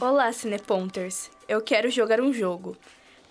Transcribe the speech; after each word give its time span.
Olá, 0.00 0.32
Cineponters! 0.32 1.30
Eu 1.46 1.60
quero 1.60 1.90
jogar 1.90 2.22
um 2.22 2.32
jogo. 2.32 2.74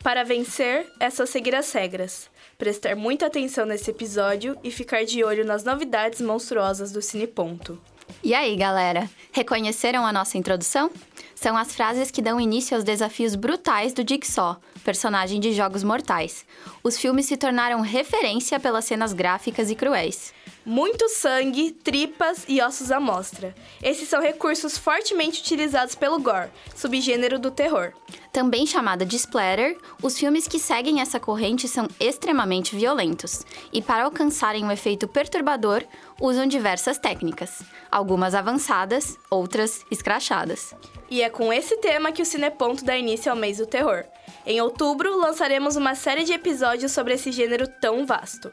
Para 0.03 0.23
vencer, 0.23 0.85
é 0.99 1.09
só 1.09 1.25
seguir 1.25 1.55
as 1.55 1.71
regras, 1.71 2.29
prestar 2.59 2.95
muita 2.95 3.25
atenção 3.25 3.65
nesse 3.65 3.89
episódio 3.89 4.55
e 4.63 4.69
ficar 4.69 5.03
de 5.03 5.23
olho 5.23 5.43
nas 5.43 5.63
novidades 5.63 6.21
monstruosas 6.21 6.91
do 6.91 7.01
Cineponto. 7.01 7.81
E 8.23 8.35
aí, 8.35 8.55
galera? 8.55 9.09
Reconheceram 9.31 10.05
a 10.05 10.13
nossa 10.13 10.37
introdução? 10.37 10.91
São 11.33 11.57
as 11.57 11.73
frases 11.73 12.11
que 12.11 12.21
dão 12.21 12.39
início 12.39 12.77
aos 12.77 12.83
desafios 12.83 13.33
brutais 13.33 13.91
do 13.91 14.07
Jigsaw, 14.07 14.61
personagem 14.83 15.39
de 15.39 15.53
Jogos 15.53 15.83
Mortais. 15.83 16.45
Os 16.83 16.99
filmes 16.99 17.25
se 17.25 17.35
tornaram 17.35 17.81
referência 17.81 18.59
pelas 18.59 18.85
cenas 18.85 19.11
gráficas 19.11 19.71
e 19.71 19.75
cruéis. 19.75 20.35
Muito 20.65 21.09
sangue, 21.09 21.71
tripas 21.71 22.45
e 22.47 22.61
ossos 22.61 22.91
à 22.91 22.99
mostra. 22.99 23.55
Esses 23.81 24.07
são 24.07 24.21
recursos 24.21 24.77
fortemente 24.77 25.41
utilizados 25.41 25.95
pelo 25.95 26.19
gore, 26.19 26.49
subgênero 26.75 27.39
do 27.39 27.49
terror. 27.51 27.93
Também 28.31 28.67
chamada 28.67 29.05
de 29.05 29.15
splatter, 29.15 29.75
os 30.03 30.17
filmes 30.17 30.47
que 30.47 30.59
seguem 30.59 31.01
essa 31.01 31.19
corrente 31.19 31.67
são 31.67 31.87
extremamente 31.99 32.75
violentos 32.75 33.41
e, 33.73 33.81
para 33.81 34.03
alcançarem 34.03 34.63
um 34.63 34.71
efeito 34.71 35.07
perturbador, 35.07 35.83
usam 36.21 36.45
diversas 36.45 36.99
técnicas, 36.99 37.63
algumas 37.91 38.35
avançadas, 38.35 39.17
outras 39.31 39.83
escrachadas. 39.89 40.75
E 41.09 41.23
é 41.23 41.29
com 41.29 41.51
esse 41.51 41.77
tema 41.77 42.11
que 42.11 42.21
o 42.21 42.25
Cineponto 42.25 42.85
dá 42.85 42.95
início 42.95 43.31
ao 43.31 43.37
mês 43.37 43.57
do 43.57 43.65
terror. 43.65 44.05
Em 44.45 44.61
outubro, 44.61 45.17
lançaremos 45.17 45.75
uma 45.75 45.95
série 45.95 46.23
de 46.23 46.33
episódios 46.33 46.91
sobre 46.91 47.15
esse 47.15 47.31
gênero 47.31 47.67
tão 47.81 48.05
vasto. 48.05 48.51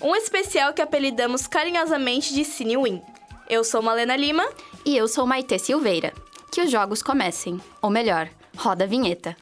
Um 0.00 0.16
especial 0.16 0.72
que 0.72 0.82
apelidamos 0.82 1.46
carinhosamente 1.46 2.34
de 2.34 2.44
Cine 2.44 2.76
Win. 2.76 3.02
Eu 3.48 3.64
sou 3.64 3.82
Malena 3.82 4.16
Lima. 4.16 4.48
E 4.84 4.96
eu 4.96 5.06
sou 5.06 5.26
Maite 5.26 5.58
Silveira. 5.58 6.12
Que 6.50 6.62
os 6.62 6.70
jogos 6.70 7.02
comecem. 7.02 7.60
Ou 7.80 7.90
melhor, 7.90 8.28
roda 8.56 8.84
a 8.84 8.86
vinheta. 8.86 9.36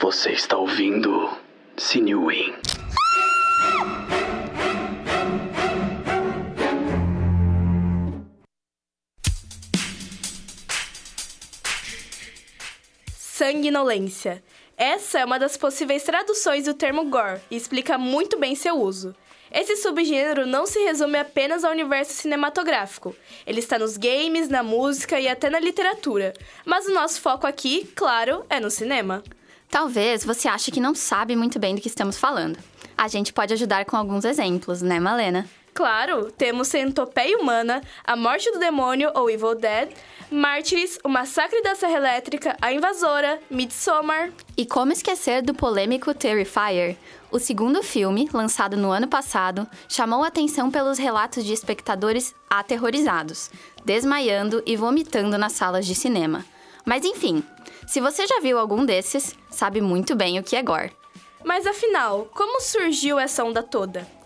Você 0.00 0.30
está 0.32 0.56
ouvindo 0.56 1.30
Win. 2.14 2.77
Sanguinolência. 13.38 14.42
Essa 14.76 15.20
é 15.20 15.24
uma 15.24 15.38
das 15.38 15.56
possíveis 15.56 16.02
traduções 16.02 16.64
do 16.64 16.74
termo 16.74 17.04
gore 17.04 17.40
e 17.48 17.54
explica 17.54 17.96
muito 17.96 18.36
bem 18.36 18.56
seu 18.56 18.74
uso. 18.74 19.14
Esse 19.52 19.76
subgênero 19.76 20.44
não 20.44 20.66
se 20.66 20.80
resume 20.80 21.16
apenas 21.18 21.62
ao 21.62 21.70
universo 21.70 22.14
cinematográfico. 22.14 23.14
Ele 23.46 23.60
está 23.60 23.78
nos 23.78 23.96
games, 23.96 24.48
na 24.48 24.64
música 24.64 25.20
e 25.20 25.28
até 25.28 25.48
na 25.48 25.60
literatura. 25.60 26.34
Mas 26.66 26.88
o 26.88 26.92
nosso 26.92 27.20
foco 27.20 27.46
aqui, 27.46 27.88
claro, 27.94 28.44
é 28.50 28.58
no 28.58 28.72
cinema. 28.72 29.22
Talvez 29.70 30.24
você 30.24 30.48
ache 30.48 30.72
que 30.72 30.80
não 30.80 30.92
sabe 30.92 31.36
muito 31.36 31.60
bem 31.60 31.76
do 31.76 31.80
que 31.80 31.86
estamos 31.86 32.18
falando. 32.18 32.58
A 32.96 33.06
gente 33.06 33.32
pode 33.32 33.54
ajudar 33.54 33.84
com 33.84 33.96
alguns 33.96 34.24
exemplos, 34.24 34.82
né, 34.82 34.98
Malena? 34.98 35.48
Claro, 35.78 36.32
temos 36.32 36.66
Centopeia 36.66 37.38
Humana, 37.38 37.80
A 38.02 38.16
Morte 38.16 38.50
do 38.50 38.58
Demônio 38.58 39.12
ou 39.14 39.30
Evil 39.30 39.54
Dead, 39.54 39.88
Mártires, 40.28 40.98
O 41.04 41.08
Massacre 41.08 41.62
da 41.62 41.76
Serra 41.76 41.98
Elétrica, 41.98 42.56
A 42.60 42.72
Invasora, 42.72 43.38
Midsommar. 43.48 44.32
E 44.56 44.66
como 44.66 44.90
esquecer 44.90 45.40
do 45.40 45.54
polêmico 45.54 46.12
Terrifier? 46.12 46.96
O 47.30 47.38
segundo 47.38 47.80
filme, 47.80 48.28
lançado 48.32 48.76
no 48.76 48.90
ano 48.90 49.06
passado, 49.06 49.68
chamou 49.88 50.24
atenção 50.24 50.68
pelos 50.68 50.98
relatos 50.98 51.44
de 51.44 51.52
espectadores 51.52 52.34
aterrorizados, 52.50 53.48
desmaiando 53.84 54.60
e 54.66 54.74
vomitando 54.74 55.38
nas 55.38 55.52
salas 55.52 55.86
de 55.86 55.94
cinema. 55.94 56.44
Mas 56.84 57.04
enfim, 57.04 57.40
se 57.86 58.00
você 58.00 58.26
já 58.26 58.40
viu 58.40 58.58
algum 58.58 58.84
desses, 58.84 59.32
sabe 59.48 59.80
muito 59.80 60.16
bem 60.16 60.40
o 60.40 60.42
que 60.42 60.56
é 60.56 60.62
gore. 60.62 60.90
Mas 61.44 61.68
afinal, 61.68 62.28
como 62.34 62.60
surgiu 62.60 63.16
essa 63.16 63.44
onda 63.44 63.62
toda? 63.62 64.17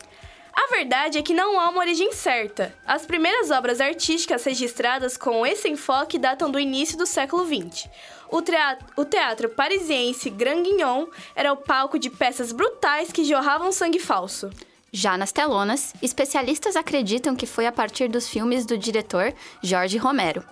A 0.55 0.67
verdade 0.75 1.19
é 1.19 1.23
que 1.23 1.33
não 1.33 1.59
há 1.59 1.69
uma 1.71 1.81
origem 1.81 2.13
certa. 2.13 2.75
As 2.87 3.07
primeiras 3.07 3.51
obras 3.51 3.81
artísticas 3.81 4.45
registradas 4.45 5.17
com 5.17 5.47
esse 5.47 5.69
enfoque 5.69 6.19
datam 6.19 6.51
do 6.51 6.61
início 6.61 6.97
do 6.99 7.07
século 7.07 7.45
XX. 7.47 7.89
O 8.31 8.41
teatro, 8.43 8.87
o 8.97 9.05
teatro 9.05 9.49
parisiense 9.49 10.31
Grand 10.31 10.63
Guignon 10.63 11.07
era 11.35 11.53
o 11.53 11.57
palco 11.57 11.99
de 11.99 12.11
peças 12.11 12.53
brutais 12.53 13.11
que 13.11 13.25
jorravam 13.25 13.73
sangue 13.73 13.99
falso. 13.99 14.51
Já 14.95 15.17
nas 15.17 15.33
telonas, 15.33 15.95
especialistas 16.03 16.77
acreditam 16.77 17.35
que 17.35 17.47
foi 17.47 17.67
a 17.67 17.73
partir 17.73 18.09
dos 18.09 18.29
filmes 18.29 18.67
do 18.67 18.77
diretor 18.77 19.33
Jorge 19.63 19.97
Romero. 19.97 20.45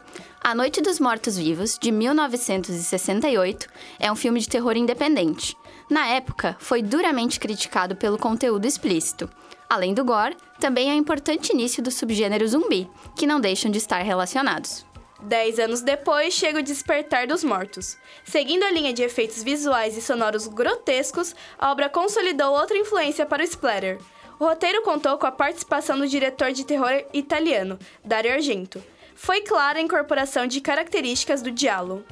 A 0.43 0.55
Noite 0.55 0.81
dos 0.81 0.99
Mortos-Vivos, 0.99 1.79
de 1.79 1.93
1968, 1.93 3.69
é 3.99 4.11
um 4.11 4.17
filme 4.17 4.41
de 4.41 4.49
terror 4.49 4.75
independente. 4.79 5.55
Na 5.91 6.07
época, 6.07 6.57
foi 6.59 6.81
duramente 6.81 7.39
criticado 7.39 7.95
pelo 7.95 8.17
conteúdo 8.17 8.65
explícito. 8.67 9.29
Além 9.71 9.95
do 9.95 10.05
gore, 10.05 10.37
também 10.59 10.91
é 10.91 10.95
importante 10.95 11.53
início 11.53 11.81
do 11.81 11.93
subgênero 11.93 12.47
zumbi, 12.49 12.91
que 13.15 13.25
não 13.25 13.41
deixam 13.41 13.71
de 13.71 13.79
estar 13.79 14.03
relacionados. 14.03 14.85
Dez 15.23 15.61
anos 15.61 15.81
depois, 15.81 16.35
chega 16.35 16.59
o 16.59 16.63
Despertar 16.63 17.29
dos 17.29 17.45
Mortos. 17.45 17.97
Seguindo 18.25 18.65
a 18.65 18.71
linha 18.73 18.93
de 18.93 19.05
efeitos 19.05 19.45
visuais 19.45 19.97
e 19.97 20.03
sonoros 20.03 20.49
grotescos, 20.49 21.37
a 21.57 21.71
obra 21.71 21.89
consolidou 21.89 22.53
outra 22.53 22.77
influência 22.77 23.25
para 23.25 23.43
o 23.43 23.47
splatter. 23.47 24.01
O 24.41 24.45
roteiro 24.45 24.83
contou 24.83 25.17
com 25.19 25.27
a 25.27 25.31
participação 25.31 25.97
do 25.97 26.09
diretor 26.09 26.51
de 26.51 26.65
terror 26.65 27.05
italiano, 27.13 27.79
Dario 28.05 28.33
Argento. 28.33 28.83
Foi 29.15 29.43
clara 29.43 29.79
a 29.79 29.83
incorporação 29.83 30.49
de 30.49 30.61
características 30.61 31.43
do 31.43 31.53
diálogo. 31.53 32.03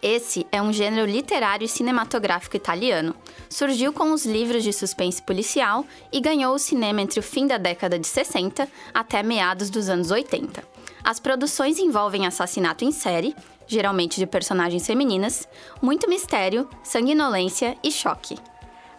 Esse 0.00 0.46
é 0.52 0.62
um 0.62 0.72
gênero 0.72 1.10
literário 1.10 1.64
e 1.64 1.68
cinematográfico 1.68 2.56
italiano. 2.56 3.16
Surgiu 3.50 3.92
com 3.92 4.12
os 4.12 4.24
livros 4.24 4.62
de 4.62 4.72
suspense 4.72 5.20
policial 5.20 5.84
e 6.12 6.20
ganhou 6.20 6.54
o 6.54 6.58
cinema 6.58 7.00
entre 7.00 7.18
o 7.18 7.22
fim 7.22 7.48
da 7.48 7.58
década 7.58 7.98
de 7.98 8.06
60 8.06 8.68
até 8.94 9.24
meados 9.24 9.70
dos 9.70 9.88
anos 9.88 10.12
80. 10.12 10.62
As 11.02 11.18
produções 11.18 11.80
envolvem 11.80 12.26
assassinato 12.26 12.84
em 12.84 12.92
série, 12.92 13.34
geralmente 13.66 14.20
de 14.20 14.26
personagens 14.26 14.86
femininas, 14.86 15.48
muito 15.82 16.08
mistério, 16.08 16.68
sanguinolência 16.84 17.76
e 17.82 17.90
choque. 17.90 18.36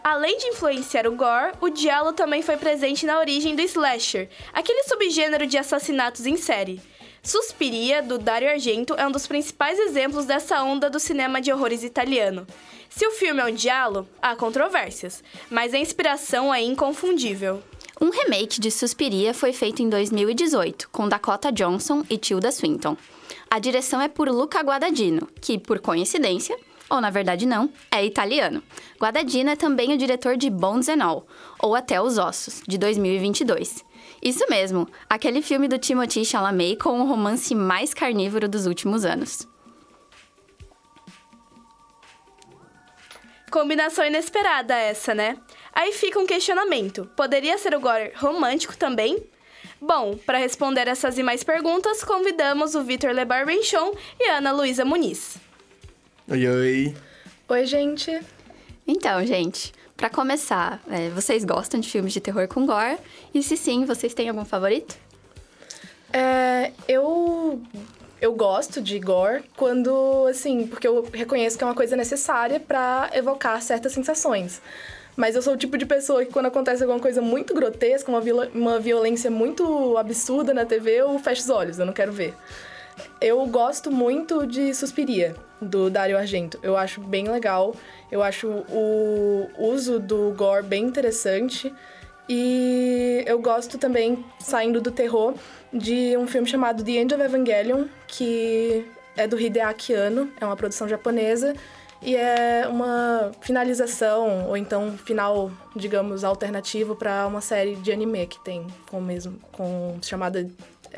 Além 0.04 0.38
de 0.38 0.48
influenciar 0.48 1.08
o 1.08 1.16
gore, 1.16 1.54
o 1.62 1.70
diálogo 1.70 2.14
também 2.14 2.42
foi 2.42 2.58
presente 2.58 3.06
na 3.06 3.20
origem 3.20 3.56
do 3.56 3.62
slasher, 3.62 4.30
aquele 4.54 4.84
subgênero 4.84 5.46
de 5.46 5.58
assassinatos 5.58 6.26
em 6.26 6.36
série. 6.36 6.82
Suspiria, 7.30 8.02
do 8.02 8.18
Dario 8.18 8.50
Argento, 8.50 8.96
é 8.98 9.06
um 9.06 9.12
dos 9.12 9.28
principais 9.28 9.78
exemplos 9.78 10.26
dessa 10.26 10.64
onda 10.64 10.90
do 10.90 11.00
cinema 11.00 11.40
de 11.40 11.54
horrores 11.54 11.84
italiano. 11.84 12.48
Se 12.90 13.06
o 13.06 13.12
filme 13.12 13.40
é 13.40 13.46
um 13.46 13.54
diálogo, 13.54 14.10
há 14.20 14.36
controvérsias, 14.36 15.24
mas 15.48 15.76
a 15.76 15.78
inspiração 15.78 16.52
é 16.52 16.60
inconfundível. 16.60 17.62
Um 18.02 18.10
remake 18.10 18.60
de 18.60 18.72
Suspiria 18.72 19.32
foi 19.32 19.54
feito 19.54 19.80
em 19.84 19.90
2018, 19.90 20.90
com 20.90 21.08
Dakota 21.08 21.52
Johnson 21.52 22.04
e 22.10 22.18
Tilda 22.18 22.52
Swinton. 22.52 22.98
A 23.48 23.60
direção 23.60 24.02
é 24.02 24.08
por 24.08 24.28
Luca 24.28 24.60
Guadagnino, 24.62 25.28
que, 25.40 25.60
por 25.60 25.78
coincidência, 25.78 26.58
ou 26.90 27.00
na 27.00 27.12
verdade 27.12 27.46
não, 27.46 27.70
é 27.92 28.04
italiano. 28.04 28.64
Guadagnino 29.00 29.52
é 29.52 29.56
também 29.56 29.94
o 29.94 29.98
diretor 30.00 30.36
de 30.36 30.50
Bones 30.50 30.90
and 30.90 31.04
All, 31.04 31.28
ou 31.60 31.76
Até 31.76 32.02
os 32.02 32.18
Ossos, 32.18 32.64
de 32.68 32.80
2022. 32.80 33.88
Isso 34.22 34.46
mesmo, 34.50 34.88
aquele 35.10 35.42
filme 35.42 35.68
do 35.68 35.78
Timothée 35.78 36.26
Chalamet 36.26 36.78
com 36.78 37.00
o 37.00 37.06
romance 37.06 37.56
mais 37.56 37.94
carnívoro 37.94 38.48
dos 38.50 38.66
últimos 38.66 39.06
anos. 39.06 39.48
Combinação 43.50 44.06
inesperada 44.06 44.76
essa, 44.76 45.16
né? 45.16 45.38
Aí 45.74 45.92
fica 45.94 46.20
um 46.20 46.28
questionamento. 46.28 47.10
Poderia 47.16 47.58
ser 47.58 47.74
o 47.74 47.80
gore 47.80 48.12
romântico 48.16 48.78
também? 48.78 49.24
Bom, 49.82 50.18
para 50.18 50.38
responder 50.38 50.88
essas 50.88 51.18
e 51.18 51.24
mais 51.24 51.44
perguntas, 51.44 52.04
convidamos 52.04 52.76
o 52.76 52.84
Vitor 52.84 53.12
Lebar 53.12 53.46
Benchon 53.46 53.94
e 54.20 54.30
a 54.30 54.38
Ana 54.38 54.52
Luísa 54.52 54.84
Muniz. 54.84 55.38
Oi, 56.28 56.48
oi. 56.48 56.96
Oi, 57.48 57.66
gente. 57.66 58.20
Então, 58.86 59.26
gente, 59.26 59.72
para 60.00 60.10
começar, 60.10 60.82
é, 60.90 61.10
vocês 61.10 61.44
gostam 61.44 61.78
de 61.78 61.90
filmes 61.90 62.14
de 62.14 62.22
terror 62.22 62.48
com 62.48 62.66
gore? 62.66 62.98
E 63.34 63.44
se 63.44 63.58
sim, 63.58 63.84
vocês 63.84 64.14
têm 64.14 64.30
algum 64.30 64.46
favorito? 64.46 64.96
É, 66.14 66.72
eu 66.88 67.62
eu 68.22 68.34
gosto 68.34 68.82
de 68.82 68.98
gore 68.98 69.44
quando, 69.58 70.26
assim, 70.28 70.66
porque 70.68 70.88
eu 70.88 71.06
reconheço 71.14 71.58
que 71.58 71.64
é 71.66 71.68
uma 71.68 71.76
coisa 71.76 71.98
necessária 71.98 72.62
para 72.62 73.10
evocar 73.14 73.62
certas 73.62 73.92
sensações. 73.92 74.62
Mas 75.18 75.36
eu 75.36 75.42
sou 75.42 75.54
o 75.54 75.58
tipo 75.58 75.78
de 75.78 75.86
pessoa 75.86 76.24
que 76.26 76.32
quando 76.32 76.46
acontece 76.46 76.82
alguma 76.82 77.00
coisa 77.02 77.22
muito 77.22 77.54
grotesca, 77.54 78.10
uma, 78.10 78.22
uma 78.54 78.80
violência 78.80 79.30
muito 79.30 79.98
absurda 79.98 80.54
na 80.54 80.66
TV, 80.66 80.92
eu 81.02 81.20
fecho 81.20 81.42
os 81.42 81.50
olhos, 81.50 81.78
eu 81.78 81.86
não 81.86 81.92
quero 81.92 82.14
ver. 82.14 82.34
Eu 83.20 83.46
gosto 83.48 83.92
muito 83.92 84.46
de 84.46 84.74
Suspiria, 84.74 85.36
do 85.62 85.90
Dario 85.90 86.18
Argento. 86.18 86.60
Eu 86.64 86.78
acho 86.78 87.02
bem 87.02 87.28
legal. 87.30 87.76
Eu 88.12 88.24
acho 88.24 88.48
o 88.48 89.50
uso 89.58 90.00
do 90.00 90.32
gore 90.32 90.64
bem 90.66 90.86
interessante. 90.86 91.74
E 92.28 93.24
eu 93.26 93.40
gosto 93.40 93.78
também, 93.78 94.24
saindo 94.40 94.80
do 94.80 94.92
terror, 94.92 95.34
de 95.74 96.16
um 96.16 96.28
filme 96.28 96.48
chamado 96.48 96.84
The 96.84 96.92
End 96.92 97.14
of 97.14 97.24
Evangelion, 97.24 97.86
que 98.08 98.86
é 99.18 99.28
do 99.28 99.40
Hideaki 99.40 99.96
Anno, 99.96 100.32
é 100.40 100.46
uma 100.46 100.56
produção 100.56 100.88
japonesa. 100.88 101.56
E 102.02 102.16
é 102.16 102.66
uma 102.70 103.32
finalização, 103.42 104.48
ou 104.48 104.56
então 104.56 104.98
final, 104.98 105.52
digamos, 105.76 106.24
alternativo 106.24 106.96
para 106.96 107.28
uma 107.28 107.42
série 107.42 107.76
de 107.76 107.92
anime 107.92 108.26
que 108.26 108.40
tem 108.40 108.66
com 108.90 109.02
mesmo, 109.02 109.38
com 109.52 109.98
chamada 110.02 110.50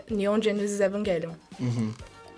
Neon 0.09 0.41
Genesis 0.41 0.79
Evangelion. 0.79 1.33
Uhum. 1.59 1.93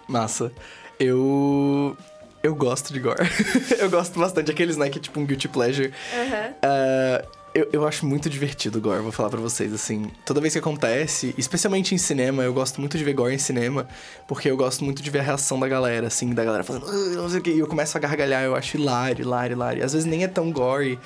Massa. 0.07 0.51
Eu. 0.99 1.97
Eu 2.41 2.53
gosto 2.53 2.91
de 2.91 2.99
gore. 2.99 3.21
eu 3.79 3.89
gosto 3.89 4.19
bastante. 4.19 4.51
Aqueles, 4.51 4.75
né, 4.75 4.89
que 4.89 4.99
é 4.99 5.01
tipo 5.01 5.19
um 5.19 5.25
guilty 5.25 5.47
pleasure. 5.47 5.93
Aham. 6.13 6.53
Uh, 6.61 7.43
eu, 7.53 7.69
eu 7.71 7.87
acho 7.87 8.05
muito 8.05 8.29
divertido 8.29 8.81
gore, 8.81 9.01
vou 9.01 9.11
falar 9.11 9.29
pra 9.29 9.39
vocês, 9.39 9.71
assim. 9.73 10.11
Toda 10.25 10.41
vez 10.41 10.53
que 10.53 10.59
acontece, 10.59 11.35
especialmente 11.37 11.93
em 11.93 11.97
cinema, 11.97 12.43
eu 12.43 12.51
gosto 12.51 12.81
muito 12.81 12.97
de 12.97 13.03
ver 13.03 13.13
gore 13.13 13.35
em 13.35 13.37
cinema, 13.37 13.87
porque 14.27 14.49
eu 14.49 14.57
gosto 14.57 14.83
muito 14.83 15.03
de 15.03 15.09
ver 15.11 15.19
a 15.19 15.23
reação 15.23 15.59
da 15.59 15.67
galera, 15.67 16.07
assim, 16.07 16.33
da 16.33 16.43
galera 16.43 16.63
falando, 16.63 16.87
não 17.15 17.29
sei 17.29 17.39
o 17.39 17.43
que, 17.43 17.51
e 17.51 17.59
eu 17.59 17.67
começo 17.67 17.95
a 17.95 17.99
gargalhar, 17.99 18.43
eu 18.43 18.55
acho 18.55 18.75
hilário, 18.75 19.21
hilário, 19.21 19.53
hilário. 19.53 19.85
Às 19.85 19.93
vezes 19.93 20.07
nem 20.07 20.23
é 20.23 20.27
tão 20.27 20.51
gore, 20.51 20.99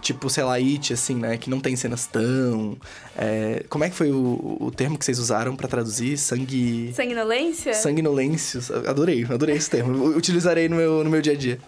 tipo, 0.00 0.28
sei 0.30 0.44
lá, 0.44 0.54
It, 0.54 0.92
assim, 0.92 1.14
né, 1.16 1.36
que 1.36 1.50
não 1.50 1.60
tem 1.60 1.76
cenas 1.76 2.06
tão... 2.06 2.76
é, 3.16 3.64
Como 3.68 3.84
é 3.84 3.90
que 3.90 3.96
foi 3.96 4.10
o, 4.10 4.56
o 4.60 4.70
termo 4.70 4.98
que 4.98 5.04
vocês 5.04 5.18
usaram 5.18 5.56
pra 5.56 5.68
traduzir? 5.68 6.16
Sangue... 6.16 6.92
Sanguinolência? 6.94 7.74
Sanguinolêncios. 7.74 8.70
Adorei, 8.70 9.24
adorei 9.24 9.56
esse 9.56 9.70
termo. 9.70 10.16
Utilizarei 10.16 10.68
no 10.68 10.76
meu, 10.76 11.04
no 11.04 11.10
meu 11.10 11.20
dia 11.20 11.32
a 11.32 11.36
dia. 11.36 11.58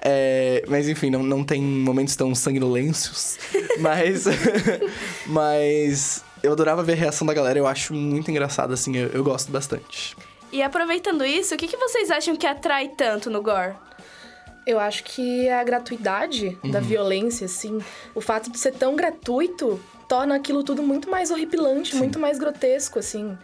É, 0.00 0.64
mas 0.68 0.88
enfim, 0.88 1.10
não, 1.10 1.22
não 1.22 1.44
tem 1.44 1.62
momentos 1.62 2.16
tão 2.16 2.34
sanguinolêncios. 2.34 3.38
mas. 3.78 4.24
mas. 5.26 6.24
Eu 6.42 6.52
adorava 6.52 6.82
ver 6.82 6.94
a 6.94 6.96
reação 6.96 7.24
da 7.24 7.32
galera, 7.32 7.56
eu 7.56 7.68
acho 7.68 7.94
muito 7.94 8.28
engraçado, 8.28 8.74
assim, 8.74 8.96
eu, 8.96 9.08
eu 9.10 9.22
gosto 9.22 9.52
bastante. 9.52 10.16
E 10.52 10.60
aproveitando 10.60 11.24
isso, 11.24 11.54
o 11.54 11.56
que, 11.56 11.68
que 11.68 11.76
vocês 11.76 12.10
acham 12.10 12.36
que 12.36 12.46
atrai 12.46 12.88
tanto 12.88 13.30
no 13.30 13.40
gore? 13.40 13.74
Eu 14.64 14.78
acho 14.78 15.02
que 15.04 15.48
a 15.48 15.64
gratuidade 15.64 16.56
da 16.70 16.78
violência, 16.78 17.46
assim, 17.46 17.80
o 18.14 18.20
fato 18.20 18.50
de 18.50 18.58
ser 18.58 18.72
tão 18.72 18.94
gratuito 18.94 19.80
torna 20.08 20.36
aquilo 20.36 20.62
tudo 20.62 20.82
muito 20.82 21.10
mais 21.10 21.30
horripilante, 21.30 21.96
muito 21.96 22.18
mais 22.18 22.38
grotesco, 22.38 22.98
assim. 22.98 23.36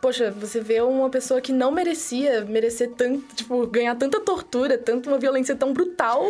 Poxa, 0.00 0.30
você 0.30 0.60
vê 0.60 0.80
uma 0.80 1.10
pessoa 1.10 1.40
que 1.40 1.52
não 1.52 1.72
merecia 1.72 2.44
merecer 2.44 2.92
tanto, 2.96 3.34
tipo, 3.34 3.66
ganhar 3.66 3.96
tanta 3.96 4.20
tortura, 4.20 4.78
tanto 4.78 5.08
uma 5.08 5.18
violência 5.18 5.56
tão 5.56 5.72
brutal. 5.72 6.28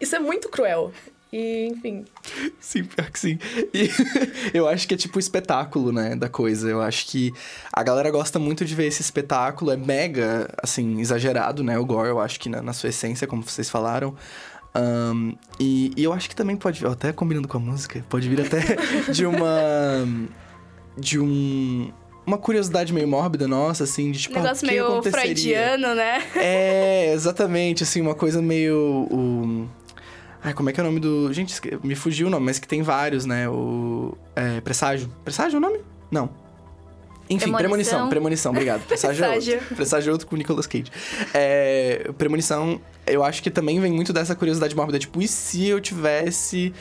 Isso 0.00 0.14
é 0.14 0.20
muito 0.20 0.48
cruel. 0.48 0.92
E, 1.32 1.66
enfim, 1.66 2.04
Sim, 2.60 2.84
pior 2.84 3.10
que 3.10 3.18
sim. 3.18 3.38
E 3.74 3.90
eu 4.52 4.66
acho 4.66 4.86
que 4.88 4.94
é 4.94 4.96
tipo 4.96 5.16
o 5.16 5.20
espetáculo, 5.20 5.92
né, 5.92 6.16
da 6.16 6.28
coisa. 6.28 6.68
Eu 6.68 6.80
acho 6.80 7.06
que 7.06 7.32
a 7.72 7.82
galera 7.82 8.10
gosta 8.10 8.38
muito 8.38 8.64
de 8.64 8.74
ver 8.74 8.86
esse 8.86 9.02
espetáculo. 9.02 9.70
É 9.70 9.76
mega, 9.76 10.48
assim, 10.62 11.00
exagerado, 11.00 11.62
né, 11.62 11.78
o 11.78 11.84
gore. 11.84 12.08
Eu 12.08 12.20
acho 12.20 12.40
que 12.40 12.48
na, 12.48 12.62
na 12.62 12.72
sua 12.72 12.88
essência, 12.88 13.26
como 13.26 13.42
vocês 13.42 13.68
falaram. 13.68 14.14
Ahn, 14.74 15.32
e, 15.58 15.92
e 15.96 16.04
eu 16.04 16.12
acho 16.12 16.28
que 16.28 16.36
também 16.36 16.56
pode 16.56 16.80
vir, 16.80 16.86
até 16.86 17.12
combinando 17.12 17.48
com 17.48 17.56
a 17.56 17.60
música, 17.60 18.04
pode 18.08 18.28
vir 18.28 18.40
até 18.40 18.60
de 19.12 19.26
uma... 19.26 19.48
De 20.96 21.18
um... 21.18 21.92
Uma 22.26 22.36
curiosidade 22.36 22.92
meio 22.92 23.08
mórbida 23.08 23.48
nossa, 23.48 23.84
assim, 23.84 24.12
de 24.12 24.18
tipo, 24.18 24.38
Um 24.38 24.40
ah, 24.40 24.40
o 24.40 24.44
negócio 24.44 24.68
que 24.68 24.74
meio 24.74 25.02
freudiano, 25.02 25.94
né? 25.94 26.22
É, 26.36 27.14
exatamente, 27.14 27.82
assim, 27.82 28.02
uma 28.02 28.14
coisa 28.14 28.42
meio. 28.42 29.08
O... 29.10 29.66
Ai, 30.42 30.54
como 30.54 30.70
é 30.70 30.72
que 30.72 30.80
é 30.80 30.82
o 30.82 30.86
nome 30.86 31.00
do. 31.00 31.32
Gente, 31.32 31.54
me 31.82 31.94
fugiu 31.94 32.28
o 32.28 32.30
nome, 32.30 32.46
mas 32.46 32.58
que 32.58 32.68
tem 32.68 32.82
vários, 32.82 33.24
né? 33.24 33.48
O. 33.48 34.16
É, 34.36 34.60
presságio. 34.60 35.08
Presságio 35.24 35.56
é 35.56 35.58
o 35.58 35.60
nome? 35.60 35.80
Não. 36.10 36.30
Enfim, 37.30 37.52
Premonição. 37.52 37.58
premonição, 37.58 38.08
premonição, 38.08 38.52
obrigado. 38.52 38.82
Presságio 38.88 39.22
é 39.24 39.28
Presságio. 39.28 39.54
outro. 39.60 39.76
Presságio 39.76 40.08
é 40.08 40.12
outro 40.12 40.26
com 40.26 40.34
o 40.34 40.38
Nicolas 40.38 40.66
Cage. 40.66 40.90
É, 41.34 42.10
premonição, 42.16 42.80
eu 43.06 43.22
acho 43.22 43.42
que 43.42 43.50
também 43.50 43.78
vem 43.80 43.92
muito 43.92 44.12
dessa 44.14 44.34
curiosidade 44.34 44.74
mórbida. 44.74 44.98
Tipo, 44.98 45.20
e 45.20 45.28
se 45.28 45.66
eu 45.66 45.78
tivesse 45.78 46.72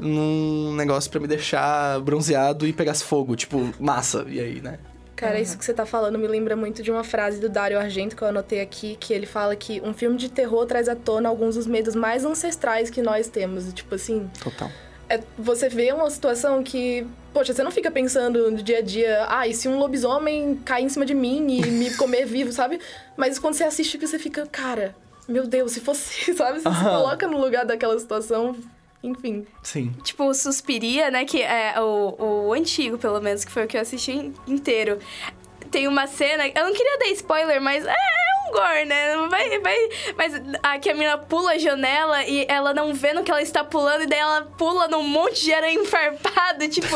num 0.00 0.74
negócio 0.74 1.08
pra 1.08 1.20
me 1.20 1.28
deixar 1.28 2.00
bronzeado 2.00 2.66
e 2.66 2.72
pegasse 2.72 3.04
fogo? 3.04 3.36
Tipo, 3.36 3.72
massa. 3.78 4.24
E 4.28 4.40
aí, 4.40 4.60
né? 4.60 4.78
Cara, 5.22 5.38
isso 5.38 5.56
que 5.56 5.64
você 5.64 5.72
tá 5.72 5.86
falando 5.86 6.18
me 6.18 6.26
lembra 6.26 6.56
muito 6.56 6.82
de 6.82 6.90
uma 6.90 7.04
frase 7.04 7.38
do 7.40 7.48
Dario 7.48 7.78
Argento 7.78 8.16
que 8.16 8.22
eu 8.22 8.26
anotei 8.28 8.60
aqui, 8.60 8.96
que 8.98 9.14
ele 9.14 9.24
fala 9.24 9.54
que 9.54 9.80
um 9.80 9.94
filme 9.94 10.16
de 10.16 10.28
terror 10.28 10.66
traz 10.66 10.88
à 10.88 10.96
tona 10.96 11.28
alguns 11.28 11.54
dos 11.54 11.64
medos 11.64 11.94
mais 11.94 12.24
ancestrais 12.24 12.90
que 12.90 13.00
nós 13.00 13.28
temos. 13.28 13.68
E, 13.68 13.72
tipo 13.72 13.94
assim, 13.94 14.28
Total. 14.42 14.68
é, 15.08 15.20
você 15.38 15.68
vê 15.68 15.92
uma 15.92 16.10
situação 16.10 16.60
que, 16.64 17.06
poxa, 17.32 17.52
você 17.54 17.62
não 17.62 17.70
fica 17.70 17.88
pensando 17.88 18.50
no 18.50 18.60
dia 18.60 18.78
a 18.78 18.82
dia, 18.82 19.24
ah, 19.28 19.46
e 19.46 19.54
se 19.54 19.68
um 19.68 19.78
lobisomem 19.78 20.56
cair 20.64 20.86
em 20.86 20.88
cima 20.88 21.06
de 21.06 21.14
mim 21.14 21.46
e 21.60 21.70
me 21.70 21.94
comer 21.96 22.26
vivo, 22.26 22.50
sabe? 22.52 22.80
Mas 23.16 23.38
quando 23.38 23.54
você 23.54 23.62
assiste, 23.62 23.96
você 23.98 24.18
fica, 24.18 24.44
cara, 24.50 24.92
meu 25.28 25.46
Deus, 25.46 25.70
se 25.70 25.78
fosse, 25.78 26.34
sabe? 26.34 26.58
Você 26.58 26.62
se 26.62 26.68
Aham. 26.68 26.90
coloca 26.90 27.28
no 27.28 27.40
lugar 27.40 27.64
daquela 27.64 27.96
situação, 27.96 28.56
enfim. 29.02 29.46
Sim. 29.62 29.92
Tipo, 30.02 30.32
Suspiria, 30.34 31.10
né? 31.10 31.24
Que 31.24 31.42
é 31.42 31.74
o, 31.80 32.46
o 32.48 32.52
antigo, 32.52 32.98
pelo 32.98 33.20
menos, 33.20 33.44
que 33.44 33.50
foi 33.52 33.64
o 33.64 33.66
que 33.66 33.76
eu 33.76 33.80
assisti 33.80 34.12
in- 34.12 34.34
inteiro. 34.46 34.98
Tem 35.70 35.88
uma 35.88 36.06
cena. 36.06 36.46
Eu 36.48 36.64
não 36.66 36.72
queria 36.74 36.98
dar 36.98 37.06
spoiler, 37.08 37.60
mas 37.60 37.84
é, 37.86 37.90
é 37.90 38.48
um 38.48 38.52
gore, 38.52 38.84
né? 38.84 39.16
Vai, 39.30 39.58
vai. 39.60 39.76
Mas 40.18 40.34
aqui 40.62 40.90
a 40.90 40.92
menina 40.94 41.16
pula 41.16 41.52
a 41.52 41.58
janela 41.58 42.24
e 42.24 42.44
ela 42.46 42.74
não 42.74 42.92
vê 42.92 43.14
no 43.14 43.22
que 43.24 43.30
ela 43.30 43.40
está 43.40 43.64
pulando, 43.64 44.02
e 44.02 44.06
daí 44.06 44.18
ela 44.18 44.42
pula 44.42 44.86
num 44.88 45.02
monte 45.02 45.42
de 45.42 45.52
aranha 45.54 45.82
farpado, 45.86 46.68
tipo. 46.68 46.88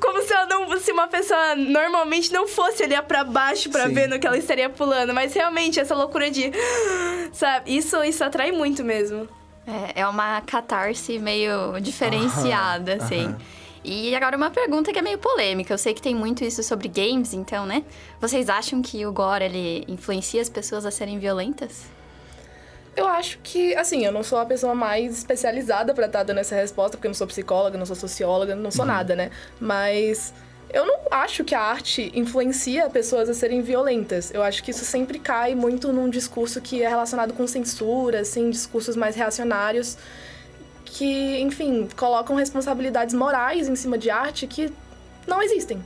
Como 0.00 0.22
se 0.22 0.32
ela 0.32 0.46
não. 0.46 0.78
Se 0.78 0.92
uma 0.92 1.08
pessoa 1.08 1.56
normalmente 1.56 2.32
não 2.32 2.46
fosse 2.46 2.82
olhar 2.84 3.02
pra 3.02 3.24
baixo 3.24 3.68
pra 3.70 3.88
Sim. 3.88 3.94
ver 3.94 4.08
no 4.08 4.20
que 4.20 4.26
ela 4.26 4.38
estaria 4.38 4.70
pulando. 4.70 5.12
Mas 5.12 5.34
realmente, 5.34 5.80
essa 5.80 5.94
loucura 5.94 6.30
de. 6.30 6.52
Sabe? 7.32 7.76
Isso, 7.76 8.02
isso 8.04 8.22
atrai 8.24 8.52
muito 8.52 8.84
mesmo. 8.84 9.28
É, 9.66 10.00
é 10.00 10.06
uma 10.08 10.40
catarse 10.40 11.18
meio 11.18 11.78
diferenciada, 11.80 12.94
Aham, 12.94 13.04
assim. 13.04 13.24
aham. 13.26 13.38
E 13.82 14.14
agora 14.14 14.36
uma 14.36 14.50
pergunta 14.50 14.92
que 14.92 14.98
é 14.98 15.02
meio 15.02 15.16
polêmica. 15.18 15.72
Eu 15.72 15.78
sei 15.78 15.94
que 15.94 16.02
tem 16.02 16.14
muito 16.14 16.44
isso 16.44 16.62
sobre 16.62 16.86
games, 16.86 17.32
então, 17.32 17.64
né? 17.64 17.82
Vocês 18.20 18.50
acham 18.50 18.82
que 18.82 19.06
o 19.06 19.12
gore, 19.12 19.44
ele 19.44 19.84
influencia 19.88 20.42
as 20.42 20.50
pessoas 20.50 20.84
a 20.84 20.90
serem 20.90 21.18
violentas? 21.18 21.84
Eu 22.94 23.06
acho 23.06 23.38
que, 23.42 23.74
assim, 23.76 24.04
eu 24.04 24.12
não 24.12 24.22
sou 24.22 24.38
a 24.38 24.44
pessoa 24.44 24.74
mais 24.74 25.16
especializada 25.16 25.94
pra 25.94 26.06
estar 26.06 26.22
dando 26.24 26.38
essa 26.38 26.54
resposta, 26.54 26.96
porque 26.96 27.06
eu 27.06 27.10
não 27.10 27.14
sou 27.14 27.26
psicóloga, 27.26 27.78
não 27.78 27.86
sou 27.86 27.96
socióloga, 27.96 28.54
não 28.54 28.70
sou 28.70 28.84
nada, 28.84 29.16
né? 29.16 29.30
Mas 29.58 30.34
eu 30.72 30.86
não 30.86 31.00
acho 31.10 31.44
que 31.44 31.54
a 31.54 31.60
arte 31.60 32.10
influencia 32.14 32.88
pessoas 32.88 33.28
a 33.28 33.34
serem 33.34 33.60
violentas. 33.60 34.32
Eu 34.32 34.42
acho 34.42 34.62
que 34.62 34.70
isso 34.70 34.84
sempre 34.84 35.18
cai 35.18 35.54
muito 35.54 35.92
num 35.92 36.08
discurso 36.08 36.60
que 36.60 36.82
é 36.82 36.88
relacionado 36.88 37.32
com 37.34 37.46
censura, 37.46 38.20
assim, 38.20 38.50
discursos 38.50 38.96
mais 38.96 39.16
reacionários, 39.16 39.96
que, 40.84 41.40
enfim, 41.40 41.88
colocam 41.96 42.36
responsabilidades 42.36 43.14
morais 43.14 43.68
em 43.68 43.76
cima 43.76 43.98
de 43.98 44.10
arte 44.10 44.46
que 44.46 44.72
não 45.26 45.42
existem. 45.42 45.82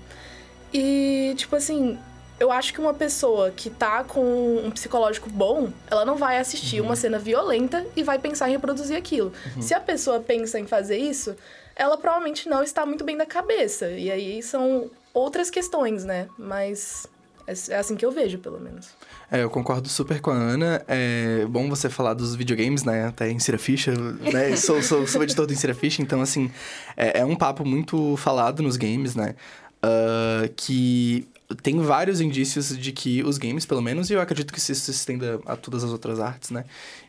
E, 0.72 1.34
tipo 1.36 1.56
assim, 1.56 1.98
eu 2.38 2.50
acho 2.50 2.72
que 2.72 2.80
uma 2.80 2.92
pessoa 2.92 3.50
que 3.50 3.70
tá 3.70 4.02
com 4.02 4.60
um 4.64 4.70
psicológico 4.70 5.30
bom, 5.30 5.70
ela 5.90 6.04
não 6.04 6.16
vai 6.16 6.38
assistir 6.38 6.80
uma 6.80 6.96
cena 6.96 7.18
violenta 7.18 7.86
e 7.94 8.02
vai 8.02 8.18
pensar 8.18 8.48
em 8.48 8.52
reproduzir 8.52 8.96
aquilo. 8.96 9.32
Se 9.60 9.72
a 9.72 9.80
pessoa 9.80 10.20
pensa 10.20 10.58
em 10.58 10.66
fazer 10.66 10.98
isso, 10.98 11.36
ela 11.76 11.96
provavelmente 11.96 12.48
não 12.48 12.62
está 12.62 12.84
muito 12.86 13.04
bem 13.04 13.16
da 13.16 13.26
cabeça. 13.26 13.88
E 13.90 14.10
aí 14.10 14.42
são 14.42 14.90
outras 15.12 15.50
questões, 15.50 16.04
né? 16.04 16.28
Mas 16.38 17.06
é 17.46 17.74
é 17.74 17.78
assim 17.78 17.94
que 17.94 18.04
eu 18.04 18.10
vejo, 18.10 18.38
pelo 18.38 18.58
menos. 18.60 18.88
É, 19.30 19.42
eu 19.42 19.50
concordo 19.50 19.88
super 19.88 20.20
com 20.20 20.30
a 20.30 20.34
Ana. 20.34 20.84
É 20.88 21.44
bom 21.46 21.68
você 21.68 21.90
falar 21.90 22.14
dos 22.14 22.34
videogames, 22.34 22.84
né? 22.84 23.06
Até 23.06 23.30
Insira 23.30 23.58
Ficha, 23.58 23.92
né? 23.92 24.56
sou, 24.56 24.82
sou, 24.82 25.06
sou 25.06 25.22
editor 25.22 25.46
do 25.46 25.52
Insira 25.52 25.74
Ficha, 25.74 26.00
então, 26.02 26.20
assim, 26.20 26.50
é, 26.96 27.20
é 27.20 27.24
um 27.24 27.36
papo 27.36 27.64
muito 27.64 28.16
falado 28.16 28.62
nos 28.62 28.76
games, 28.76 29.14
né? 29.14 29.34
Ah, 29.84 30.48
que 30.56 31.28
tem 31.62 31.78
vários 31.80 32.20
indícios 32.20 32.76
de 32.76 32.92
que 32.92 33.22
os 33.22 33.38
games, 33.38 33.66
pelo 33.66 33.82
menos, 33.82 34.10
e 34.10 34.14
eu 34.14 34.20
acredito 34.20 34.52
que 34.52 34.58
isso 34.58 34.74
se 34.74 34.90
estenda 34.90 35.40
a 35.46 35.56
todas 35.56 35.84
as 35.84 35.90
outras 35.90 36.18
artes, 36.18 36.50
né? 36.50 36.64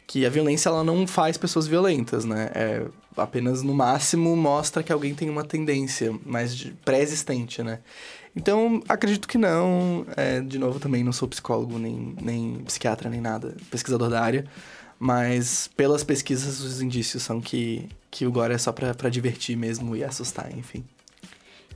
Que 0.05 0.25
a 0.25 0.29
violência, 0.29 0.69
ela 0.69 0.83
não 0.83 1.07
faz 1.07 1.37
pessoas 1.37 1.67
violentas, 1.67 2.25
né? 2.25 2.51
É 2.53 2.85
apenas, 3.17 3.63
no 3.63 3.73
máximo, 3.73 4.35
mostra 4.35 4.83
que 4.83 4.91
alguém 4.91 5.15
tem 5.15 5.29
uma 5.29 5.43
tendência 5.43 6.13
mais 6.25 6.71
pré-existente, 6.83 7.63
né? 7.63 7.79
Então, 8.35 8.83
acredito 8.89 9.27
que 9.27 9.37
não. 9.37 10.05
É, 10.17 10.41
de 10.41 10.59
novo, 10.59 10.79
também 10.79 11.03
não 11.03 11.13
sou 11.13 11.27
psicólogo, 11.27 11.79
nem, 11.79 12.15
nem 12.21 12.55
psiquiatra, 12.65 13.09
nem 13.09 13.21
nada, 13.21 13.55
pesquisador 13.71 14.09
da 14.09 14.21
área. 14.21 14.45
Mas, 14.99 15.69
pelas 15.75 16.03
pesquisas, 16.03 16.59
os 16.59 16.81
indícios 16.81 17.23
são 17.23 17.39
que, 17.39 17.87
que 18.11 18.25
o 18.25 18.31
gore 18.31 18.53
é 18.53 18.57
só 18.57 18.71
pra, 18.71 18.93
pra 18.93 19.09
divertir 19.09 19.55
mesmo 19.55 19.95
e 19.95 20.03
assustar, 20.03 20.55
enfim. 20.57 20.83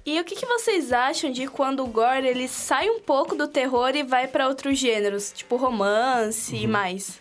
E 0.05 0.19
o 0.19 0.23
que, 0.23 0.35
que 0.35 0.45
vocês 0.45 0.91
acham 0.91 1.31
de 1.31 1.47
quando 1.47 1.83
o 1.83 1.87
gore 1.87 2.27
ele 2.27 2.47
sai 2.47 2.89
um 2.89 2.99
pouco 2.99 3.35
do 3.35 3.47
terror 3.47 3.95
e 3.95 4.03
vai 4.03 4.27
pra 4.27 4.47
outros 4.47 4.77
gêneros, 4.77 5.31
tipo 5.31 5.55
romance 5.55 6.55
e 6.55 6.67
mais? 6.67 7.19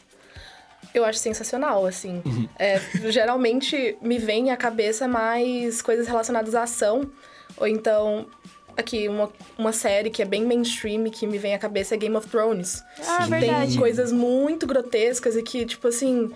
Eu 0.95 1.05
acho 1.05 1.19
sensacional, 1.19 1.85
assim. 1.85 2.23
É, 2.59 2.81
geralmente 3.11 3.97
me 4.01 4.19
vem 4.19 4.51
à 4.51 4.57
cabeça 4.57 5.07
mais 5.07 5.83
coisas 5.83 6.07
relacionadas 6.07 6.55
à 6.55 6.63
ação. 6.63 7.11
Ou 7.57 7.67
então, 7.67 8.27
aqui, 8.77 9.09
uma, 9.09 9.31
uma 9.57 9.73
série 9.73 10.09
que 10.09 10.23
é 10.23 10.25
bem 10.25 10.45
mainstream 10.45 11.05
que 11.11 11.27
me 11.27 11.37
vem 11.37 11.55
à 11.55 11.59
cabeça 11.59 11.95
é 11.95 11.99
Game 11.99 12.17
of 12.17 12.29
Thrones. 12.29 12.83
Ah, 13.07 13.25
que 13.25 13.31
verdade. 13.31 13.73
tem 13.73 13.79
coisas 13.79 14.13
muito 14.13 14.67
grotescas 14.67 15.37
e 15.37 15.43
que, 15.43 15.67
tipo 15.67 15.89
assim, 15.89 16.33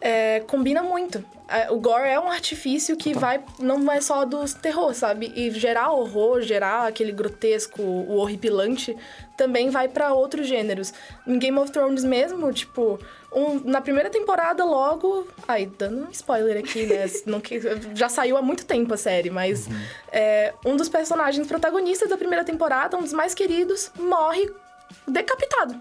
é, 0.00 0.40
combina 0.40 0.82
muito. 0.82 1.24
É, 1.48 1.70
O 1.70 1.80
gore 1.80 2.08
é 2.08 2.18
um 2.20 2.30
artifício 2.30 2.96
que 2.96 3.12
vai 3.12 3.42
não 3.58 3.90
é 3.90 4.00
só 4.00 4.24
dos 4.24 4.54
terror, 4.54 4.94
sabe? 4.94 5.32
E 5.34 5.50
gerar 5.50 5.90
horror, 5.92 6.40
gerar 6.42 6.86
aquele 6.86 7.10
grotesco, 7.10 7.82
o 7.82 8.16
horripilante, 8.18 8.96
também 9.36 9.68
vai 9.68 9.88
pra 9.88 10.12
outros 10.12 10.46
gêneros. 10.46 10.92
Em 11.26 11.38
Game 11.38 11.58
of 11.58 11.72
Thrones 11.72 12.04
mesmo, 12.04 12.52
tipo, 12.52 13.00
um- 13.32 13.60
na 13.64 13.80
primeira 13.80 14.08
temporada 14.08 14.64
logo, 14.64 15.26
ai, 15.48 15.66
dando 15.76 16.06
um 16.06 16.10
spoiler 16.12 16.56
aqui, 16.58 16.86
né? 16.86 17.06
Não 17.26 17.42
já 17.94 18.08
saiu 18.08 18.36
há 18.36 18.42
muito 18.42 18.64
tempo 18.64 18.94
a 18.94 18.96
série, 18.96 19.28
mas 19.30 19.66
é, 20.12 20.54
um 20.64 20.76
dos 20.76 20.88
personagens 20.88 21.46
protagonistas 21.48 22.08
da 22.08 22.16
primeira 22.16 22.44
temporada, 22.44 22.96
um 22.96 23.02
dos 23.02 23.12
mais 23.12 23.34
queridos, 23.34 23.90
morre 23.98 24.48
decapitado. 25.06 25.80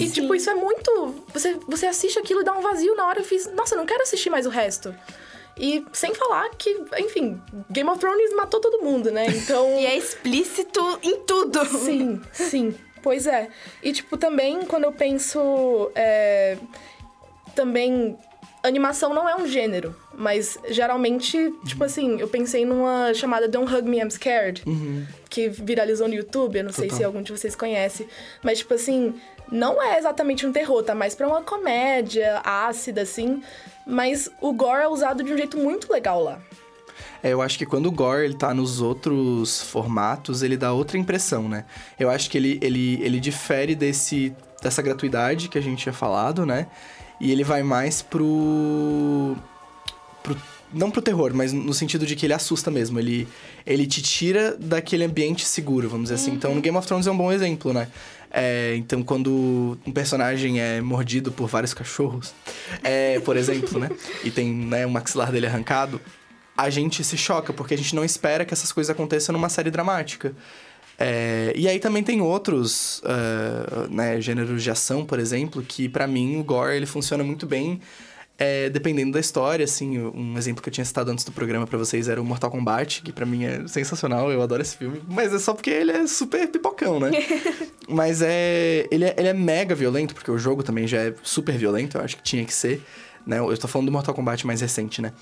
E, 0.00 0.08
tipo, 0.10 0.34
isso 0.34 0.48
é 0.48 0.54
muito. 0.54 1.14
Você, 1.32 1.58
você 1.66 1.86
assiste 1.86 2.18
aquilo 2.18 2.42
e 2.42 2.44
dá 2.44 2.52
um 2.52 2.60
vazio 2.60 2.94
na 2.94 3.06
hora 3.06 3.20
eu 3.20 3.24
fiz. 3.24 3.46
Nossa, 3.52 3.74
eu 3.74 3.78
não 3.78 3.86
quero 3.86 4.02
assistir 4.02 4.30
mais 4.30 4.46
o 4.46 4.50
resto. 4.50 4.94
E 5.58 5.84
sem 5.92 6.14
falar 6.14 6.48
que, 6.50 6.70
enfim, 6.98 7.40
Game 7.68 7.90
of 7.90 7.98
Thrones 7.98 8.32
matou 8.34 8.60
todo 8.60 8.82
mundo, 8.82 9.10
né? 9.10 9.26
Então. 9.26 9.66
E 9.78 9.84
é 9.86 9.96
explícito 9.96 10.80
em 11.02 11.18
tudo. 11.20 11.64
Sim, 11.66 12.20
sim. 12.32 12.74
Pois 13.02 13.26
é. 13.26 13.48
E, 13.82 13.92
tipo, 13.92 14.16
também 14.16 14.60
quando 14.66 14.84
eu 14.84 14.92
penso. 14.92 15.90
é, 15.94 16.56
Também. 17.54 18.16
Animação 18.62 19.12
não 19.12 19.28
é 19.28 19.34
um 19.34 19.46
gênero, 19.46 19.94
mas 20.14 20.56
geralmente, 20.68 21.52
tipo 21.66 21.82
assim, 21.82 22.20
eu 22.20 22.28
pensei 22.28 22.64
numa 22.64 23.12
chamada 23.12 23.48
Don't 23.48 23.74
Hug 23.74 23.88
Me, 23.88 23.98
I'm 23.98 24.08
Scared, 24.08 24.62
que 25.28 25.48
viralizou 25.48 26.06
no 26.06 26.14
YouTube, 26.14 26.58
eu 26.58 26.64
não 26.64 26.72
sei 26.72 26.84
Total. 26.84 26.98
se 26.98 27.04
algum 27.04 27.22
de 27.22 27.32
vocês 27.32 27.56
conhece, 27.56 28.06
mas, 28.40 28.58
tipo 28.58 28.72
assim, 28.74 29.14
não 29.50 29.82
é 29.82 29.98
exatamente 29.98 30.46
um 30.46 30.52
terror, 30.52 30.82
tá 30.84 30.94
mais 30.94 31.14
pra 31.14 31.26
uma 31.26 31.42
comédia 31.42 32.40
ácida, 32.44 33.02
assim, 33.02 33.42
mas 33.84 34.30
o 34.40 34.52
gore 34.52 34.84
é 34.84 34.88
usado 34.88 35.24
de 35.24 35.32
um 35.32 35.36
jeito 35.36 35.58
muito 35.58 35.92
legal 35.92 36.22
lá. 36.22 36.40
É, 37.22 37.32
eu 37.32 37.40
acho 37.40 37.56
que 37.56 37.64
quando 37.64 37.86
o 37.86 37.92
Gore 37.92 38.24
ele 38.24 38.34
tá 38.34 38.52
nos 38.52 38.80
outros 38.80 39.62
formatos, 39.62 40.42
ele 40.42 40.56
dá 40.56 40.72
outra 40.72 40.98
impressão, 40.98 41.48
né? 41.48 41.64
Eu 41.98 42.10
acho 42.10 42.28
que 42.28 42.36
ele, 42.36 42.58
ele, 42.60 43.00
ele 43.00 43.20
difere 43.20 43.76
desse, 43.76 44.34
dessa 44.60 44.82
gratuidade 44.82 45.48
que 45.48 45.56
a 45.56 45.60
gente 45.60 45.82
tinha 45.82 45.92
falado, 45.92 46.44
né? 46.44 46.66
E 47.22 47.30
ele 47.30 47.44
vai 47.44 47.62
mais 47.62 48.02
pro. 48.02 49.36
pro 50.24 50.36
não 50.74 50.90
pro 50.90 51.00
terror, 51.00 51.32
mas 51.34 51.52
no 51.52 51.72
sentido 51.72 52.04
de 52.04 52.16
que 52.16 52.26
ele 52.26 52.32
assusta 52.32 52.70
mesmo. 52.70 52.98
Ele, 52.98 53.28
ele 53.64 53.86
te 53.86 54.02
tira 54.02 54.56
daquele 54.58 55.04
ambiente 55.04 55.46
seguro, 55.46 55.88
vamos 55.88 56.10
dizer 56.10 56.16
assim. 56.16 56.32
Então, 56.32 56.52
no 56.52 56.60
Game 56.60 56.76
of 56.76 56.86
Thrones 56.86 57.06
é 57.06 57.10
um 57.12 57.16
bom 57.16 57.30
exemplo, 57.30 57.72
né? 57.72 57.86
É, 58.28 58.74
então, 58.76 59.02
quando 59.02 59.78
um 59.86 59.92
personagem 59.92 60.60
é 60.60 60.80
mordido 60.80 61.30
por 61.30 61.46
vários 61.46 61.72
cachorros, 61.72 62.34
é, 62.82 63.20
por 63.20 63.36
exemplo, 63.36 63.78
né? 63.78 63.90
E 64.24 64.30
tem 64.30 64.52
né, 64.52 64.84
o 64.84 64.90
maxilar 64.90 65.30
dele 65.30 65.46
arrancado, 65.46 66.00
a 66.56 66.70
gente 66.70 67.04
se 67.04 67.16
choca, 67.16 67.52
porque 67.52 67.74
a 67.74 67.76
gente 67.78 67.94
não 67.94 68.04
espera 68.04 68.44
que 68.44 68.52
essas 68.52 68.72
coisas 68.72 68.90
aconteçam 68.90 69.32
numa 69.32 69.48
série 69.48 69.70
dramática. 69.70 70.34
É, 70.98 71.52
e 71.56 71.66
aí 71.66 71.78
também 71.78 72.02
tem 72.02 72.20
outros 72.20 73.02
ah, 73.04 73.86
né, 73.90 74.20
gêneros 74.20 74.62
de 74.62 74.70
ação, 74.70 75.04
por 75.04 75.18
exemplo, 75.18 75.62
que 75.62 75.88
pra 75.88 76.06
mim 76.06 76.38
o 76.38 76.44
gore 76.44 76.76
ele 76.76 76.86
funciona 76.86 77.24
muito 77.24 77.46
bem 77.46 77.80
é, 78.42 78.68
dependendo 78.70 79.12
da 79.12 79.20
história, 79.20 79.64
assim. 79.64 79.98
Um 79.98 80.36
exemplo 80.36 80.62
que 80.62 80.68
eu 80.68 80.72
tinha 80.72 80.84
citado 80.84 81.10
antes 81.10 81.24
do 81.24 81.30
programa 81.30 81.64
pra 81.66 81.78
vocês 81.78 82.08
era 82.08 82.20
o 82.20 82.24
Mortal 82.24 82.50
Kombat, 82.50 83.02
que 83.02 83.12
pra 83.12 83.24
mim 83.24 83.44
é 83.44 83.66
sensacional, 83.68 84.32
eu 84.32 84.42
adoro 84.42 84.60
esse 84.60 84.76
filme. 84.76 85.00
Mas 85.08 85.32
é 85.32 85.38
só 85.38 85.54
porque 85.54 85.70
ele 85.70 85.92
é 85.92 86.06
super 86.08 86.48
pipocão, 86.48 86.98
né? 86.98 87.10
mas 87.88 88.20
é 88.20 88.88
ele, 88.90 89.04
é... 89.04 89.14
ele 89.16 89.28
é 89.28 89.32
mega 89.32 89.74
violento, 89.74 90.14
porque 90.14 90.30
o 90.30 90.38
jogo 90.38 90.62
também 90.62 90.88
já 90.88 90.98
é 90.98 91.14
super 91.22 91.56
violento, 91.56 91.98
eu 91.98 92.02
acho 92.02 92.16
que 92.16 92.22
tinha 92.22 92.44
que 92.44 92.52
ser. 92.52 92.82
Né? 93.24 93.38
Eu 93.38 93.56
tô 93.56 93.68
falando 93.68 93.86
do 93.86 93.92
Mortal 93.92 94.12
Kombat 94.12 94.44
mais 94.44 94.60
recente, 94.60 95.00
né? 95.00 95.12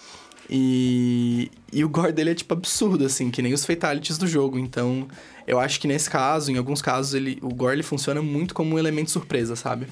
E, 0.49 1.51
e 1.73 1.85
o 1.85 1.89
gore 1.89 2.13
dele 2.13 2.31
é, 2.31 2.35
tipo, 2.35 2.53
absurdo, 2.55 3.05
assim, 3.05 3.31
que 3.31 3.43
nem 3.43 3.53
os 3.53 3.65
fatalities 3.65 4.19
do 4.19 4.27
jogo. 4.27 4.59
Então, 4.59 5.07
eu 5.47 5.59
acho 5.59 5.81
que 5.81 5.87
nesse 5.87 6.09
caso, 6.09 6.51
em 6.51 6.57
alguns 6.57 6.81
casos, 6.81 7.15
ele, 7.15 7.39
o 7.43 7.49
gore 7.55 7.75
ele 7.75 7.83
funciona 7.83 8.23
muito 8.23 8.55
como 8.55 8.75
um 8.75 8.79
elemento 8.79 9.11
surpresa, 9.11 9.55
sabe? 9.55 9.87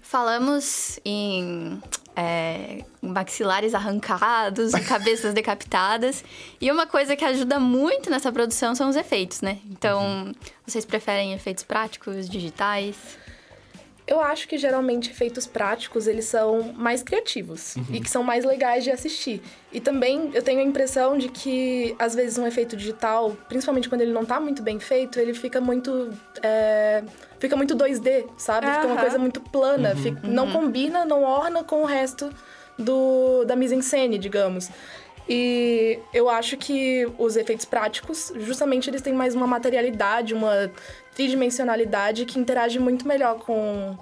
Falamos 0.00 1.00
em 1.04 1.80
é, 2.14 2.84
maxilares 3.00 3.74
arrancados 3.74 4.72
cabeças 4.86 5.32
decapitadas. 5.34 6.22
E 6.60 6.70
uma 6.70 6.86
coisa 6.86 7.16
que 7.16 7.24
ajuda 7.24 7.58
muito 7.58 8.10
nessa 8.10 8.30
produção 8.30 8.74
são 8.74 8.88
os 8.88 8.96
efeitos, 8.96 9.40
né? 9.40 9.58
Então, 9.70 10.32
vocês 10.66 10.84
preferem 10.84 11.32
efeitos 11.32 11.64
práticos, 11.64 12.28
digitais? 12.28 12.96
Eu 14.06 14.20
acho 14.20 14.48
que 14.48 14.58
geralmente 14.58 15.10
efeitos 15.10 15.46
práticos 15.46 16.06
eles 16.08 16.24
são 16.24 16.72
mais 16.72 17.02
criativos 17.04 17.76
e 17.90 18.00
que 18.00 18.10
são 18.10 18.22
mais 18.22 18.44
legais 18.44 18.82
de 18.82 18.90
assistir. 18.90 19.40
E 19.72 19.80
também 19.80 20.30
eu 20.34 20.42
tenho 20.42 20.58
a 20.58 20.62
impressão 20.62 21.16
de 21.16 21.28
que 21.28 21.94
às 21.98 22.12
vezes 22.14 22.36
um 22.36 22.46
efeito 22.46 22.76
digital, 22.76 23.36
principalmente 23.48 23.88
quando 23.88 24.00
ele 24.00 24.12
não 24.12 24.24
tá 24.24 24.40
muito 24.40 24.60
bem 24.60 24.80
feito, 24.80 25.20
ele 25.20 25.32
fica 25.34 25.60
muito 25.60 26.10
é, 26.42 27.04
fica 27.38 27.56
muito 27.56 27.76
2D, 27.76 28.26
sabe? 28.36 28.66
Fica 28.66 28.86
uma 28.88 28.96
coisa 29.00 29.18
muito 29.18 29.40
plana, 29.40 29.94
fica- 29.94 30.26
não 30.26 30.50
combina, 30.52 31.04
não 31.04 31.22
orna 31.22 31.62
com 31.62 31.82
o 31.82 31.84
resto 31.86 32.28
do 32.76 33.44
da 33.44 33.54
mise 33.54 33.74
en 33.76 33.82
scène, 33.82 34.18
digamos. 34.18 34.68
E 35.28 36.00
eu 36.12 36.28
acho 36.28 36.56
que 36.56 37.08
os 37.16 37.36
efeitos 37.36 37.64
práticos, 37.64 38.32
justamente 38.40 38.90
eles 38.90 39.00
têm 39.00 39.12
mais 39.12 39.36
uma 39.36 39.46
materialidade, 39.46 40.34
uma 40.34 40.68
tridimensionalidade 41.14 42.24
que 42.24 42.38
interage 42.38 42.78
muito 42.78 43.06
melhor 43.06 43.38
com 43.38 43.96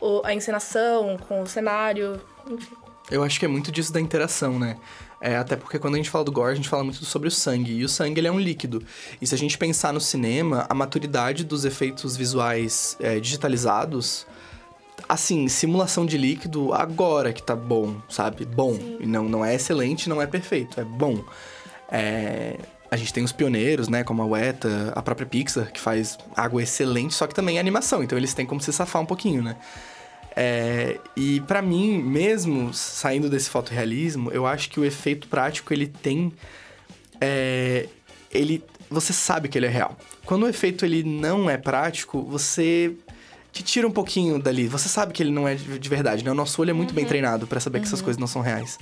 o- 0.00 0.20
a 0.24 0.34
encenação, 0.34 1.16
com 1.28 1.42
o 1.42 1.46
cenário. 1.46 2.20
Enfim. 2.50 2.74
Eu 3.10 3.22
acho 3.22 3.38
que 3.38 3.44
é 3.44 3.48
muito 3.48 3.70
disso 3.70 3.92
da 3.92 4.00
interação, 4.00 4.58
né? 4.58 4.76
É, 5.20 5.36
até 5.36 5.56
porque 5.56 5.78
quando 5.78 5.94
a 5.94 5.96
gente 5.96 6.10
fala 6.10 6.24
do 6.24 6.32
gore, 6.32 6.52
a 6.52 6.54
gente 6.56 6.68
fala 6.68 6.84
muito 6.84 7.04
sobre 7.04 7.28
o 7.28 7.30
sangue. 7.30 7.72
E 7.72 7.84
o 7.84 7.88
sangue, 7.88 8.20
ele 8.20 8.28
é 8.28 8.32
um 8.32 8.38
líquido. 8.38 8.82
E 9.20 9.26
se 9.26 9.34
a 9.34 9.38
gente 9.38 9.56
pensar 9.56 9.92
no 9.92 10.00
cinema, 10.00 10.66
a 10.68 10.74
maturidade 10.74 11.44
dos 11.44 11.64
efeitos 11.64 12.16
visuais 12.16 12.96
é, 13.00 13.18
digitalizados... 13.18 14.26
Assim, 15.08 15.46
simulação 15.46 16.04
de 16.04 16.18
líquido 16.18 16.72
agora 16.72 17.32
que 17.32 17.40
tá 17.40 17.54
bom, 17.54 17.96
sabe? 18.08 18.44
Bom. 18.44 18.76
E 18.98 19.06
não, 19.06 19.28
não 19.28 19.44
é 19.44 19.54
excelente, 19.54 20.08
não 20.08 20.20
é 20.20 20.26
perfeito. 20.26 20.80
É 20.80 20.84
bom. 20.84 21.22
É, 21.88 22.56
A 22.96 22.98
gente 22.98 23.12
tem 23.12 23.22
os 23.22 23.30
pioneiros, 23.32 23.88
né? 23.88 24.02
Como 24.02 24.22
a 24.22 24.26
Weta, 24.26 24.90
a 24.94 25.02
própria 25.02 25.26
Pixar, 25.26 25.70
que 25.70 25.78
faz 25.78 26.18
água 26.34 26.62
excelente, 26.62 27.14
só 27.14 27.26
que 27.26 27.34
também 27.34 27.58
é 27.58 27.60
animação. 27.60 28.02
Então 28.02 28.16
eles 28.16 28.32
têm 28.32 28.46
como 28.46 28.58
se 28.58 28.72
safar 28.72 29.02
um 29.02 29.06
pouquinho, 29.06 29.42
né? 29.42 29.54
É, 30.34 30.98
e 31.14 31.40
pra 31.42 31.60
mim, 31.60 32.02
mesmo 32.02 32.72
saindo 32.72 33.28
desse 33.28 33.50
fotorrealismo, 33.50 34.30
eu 34.32 34.46
acho 34.46 34.70
que 34.70 34.80
o 34.80 34.84
efeito 34.84 35.28
prático 35.28 35.74
ele 35.74 35.86
tem. 35.86 36.32
é, 37.20 37.86
ele, 38.30 38.64
você 38.90 39.12
sabe 39.12 39.48
que 39.48 39.58
ele 39.58 39.66
é 39.66 39.70
real. 39.70 39.96
Quando 40.24 40.44
o 40.44 40.48
efeito 40.48 40.84
ele 40.84 41.04
não 41.04 41.50
é 41.50 41.58
prático, 41.58 42.22
você 42.22 42.94
te 43.52 43.62
tira 43.62 43.86
um 43.86 43.90
pouquinho 43.90 44.38
dali. 44.38 44.68
Você 44.68 44.88
sabe 44.88 45.12
que 45.12 45.22
ele 45.22 45.30
não 45.30 45.46
é 45.46 45.54
de 45.54 45.78
de 45.78 45.88
verdade, 45.88 46.24
né? 46.24 46.30
O 46.30 46.34
nosso 46.34 46.62
olho 46.62 46.70
é 46.70 46.74
muito 46.74 46.94
bem 46.94 47.04
treinado 47.04 47.46
pra 47.46 47.60
saber 47.60 47.80
que 47.80 47.86
essas 47.86 48.00
coisas 48.00 48.18
não 48.18 48.26
são 48.26 48.40
reais. 48.40 48.78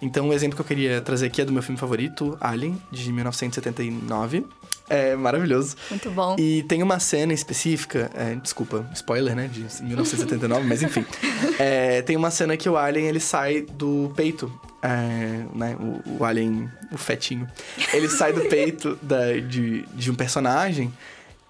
Então, 0.00 0.28
o 0.28 0.32
exemplo 0.32 0.56
que 0.56 0.62
eu 0.62 0.66
queria 0.66 1.00
trazer 1.00 1.26
aqui 1.26 1.40
é 1.40 1.44
do 1.44 1.52
meu 1.52 1.62
filme 1.62 1.78
favorito, 1.78 2.36
Alien, 2.40 2.80
de 2.90 3.12
1979. 3.12 4.44
É 4.88 5.16
maravilhoso. 5.16 5.76
Muito 5.90 6.10
bom. 6.10 6.36
E 6.38 6.62
tem 6.64 6.82
uma 6.82 7.00
cena 7.00 7.32
específica, 7.32 8.10
é, 8.14 8.34
desculpa, 8.36 8.88
spoiler, 8.94 9.34
né, 9.34 9.48
de 9.48 9.60
1979, 9.82 10.66
mas 10.66 10.82
enfim. 10.82 11.04
É, 11.58 12.02
tem 12.02 12.16
uma 12.16 12.30
cena 12.30 12.56
que 12.56 12.68
o 12.68 12.76
Alien, 12.76 13.06
ele 13.06 13.20
sai 13.20 13.62
do 13.62 14.12
peito, 14.14 14.52
é, 14.82 15.44
né, 15.54 15.76
o, 15.80 16.18
o 16.18 16.24
Alien, 16.24 16.70
o 16.92 16.98
fetinho. 16.98 17.48
Ele 17.92 18.08
sai 18.08 18.32
do 18.32 18.42
peito 18.42 18.98
da, 19.02 19.32
de, 19.32 19.86
de 19.94 20.10
um 20.10 20.14
personagem 20.14 20.92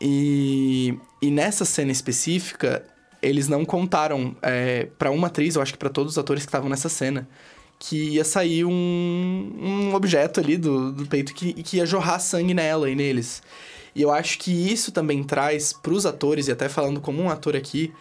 e, 0.01 0.99
e 1.21 1.31
nessa 1.31 1.65
cena 1.65 1.91
específica, 1.91 2.85
eles 3.23 3.49
não 3.49 3.65
contaram 3.65 4.37
é, 4.43 4.89
para 4.99 5.11
uma 5.11 5.27
atriz, 5.29 5.57
eu 5.57 5.63
acho 5.63 5.73
que 5.73 5.79
para 5.79 5.91
todos 5.91 6.13
os 6.13 6.19
atores 6.19 6.45
que 6.45 6.49
estavam 6.49 6.69
nessa 6.69 6.89
cena, 6.89 7.29
que 7.79 8.11
ia 8.11 8.25
sair 8.25 8.65
um, 8.65 9.53
um 9.61 9.95
objeto 9.95 10.41
ali 10.41 10.57
do, 10.57 10.93
do 10.93 11.07
peito 11.07 11.35
que, 11.35 11.53
que 11.63 11.77
ia 11.77 11.87
jorrar 11.87 12.19
sangue 12.19 12.55
nela 12.55 12.91
e 12.91 12.95
neles. 12.95 13.43
E 13.95 14.03
eu 14.03 14.11
acho 14.11 14.39
que 14.39 14.51
isso 14.51 14.93
também 14.93 15.25
traz 15.25 15.73
pros 15.73 16.05
atores, 16.05 16.49
e 16.49 16.53
até 16.53 16.69
falando 16.69 17.01
como 17.01 17.23
um 17.23 17.31
ator 17.31 17.57
aqui, 17.57 17.93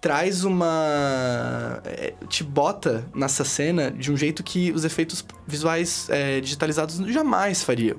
traz 0.00 0.44
uma. 0.44 1.80
é, 1.84 2.14
te 2.28 2.44
bota 2.44 3.04
nessa 3.14 3.44
cena 3.44 3.90
de 3.90 4.12
um 4.12 4.16
jeito 4.16 4.42
que 4.42 4.70
os 4.72 4.84
efeitos 4.84 5.24
visuais 5.46 6.08
é, 6.10 6.40
digitalizados 6.40 6.96
jamais 7.12 7.62
fariam. 7.62 7.98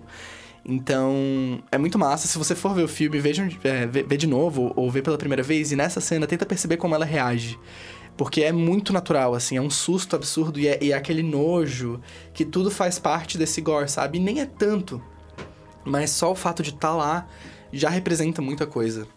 Então, 0.66 1.62
é 1.72 1.78
muito 1.78 2.00
massa. 2.00 2.28
Se 2.28 2.38
você 2.38 2.56
for 2.56 2.74
ver 2.74 2.84
o 2.84 2.88
filme, 2.88 3.20
veja, 3.20 3.48
é, 3.64 3.86
vê, 3.86 4.04
vê 4.04 4.18
de 4.18 4.28
novo 4.28 4.72
ou 4.76 4.90
vê 4.90 5.02
pela 5.02 5.18
primeira 5.18 5.44
vez 5.44 5.72
e 5.72 5.76
nessa 5.76 6.00
cena 6.00 6.26
tenta 6.26 6.46
perceber 6.46 6.78
como 6.78 6.96
ela 6.96 7.06
reage. 7.06 7.60
Porque 8.16 8.44
é 8.44 8.52
muito 8.52 8.94
natural, 8.94 9.34
assim, 9.34 9.58
é 9.58 9.62
um 9.62 9.70
susto 9.70 10.16
absurdo 10.16 10.60
e 10.60 10.68
é, 10.68 10.78
e 10.82 10.92
é 10.92 10.96
aquele 10.96 11.24
nojo 11.24 12.00
que 12.34 12.46
tudo 12.46 12.70
faz 12.70 13.00
parte 13.00 13.38
desse 13.38 13.60
gore, 13.60 13.90
sabe? 13.90 14.20
E 14.20 14.22
nem 14.22 14.40
é 14.40 14.46
tanto. 14.46 15.02
Mas 15.84 16.12
só 16.12 16.32
o 16.32 16.36
fato 16.36 16.62
de 16.62 16.70
estar 16.70 16.90
tá 16.90 16.96
lá 16.96 17.28
já 17.72 17.90
representa 17.90 18.42
muita 18.42 18.68
coisa. 18.68 19.08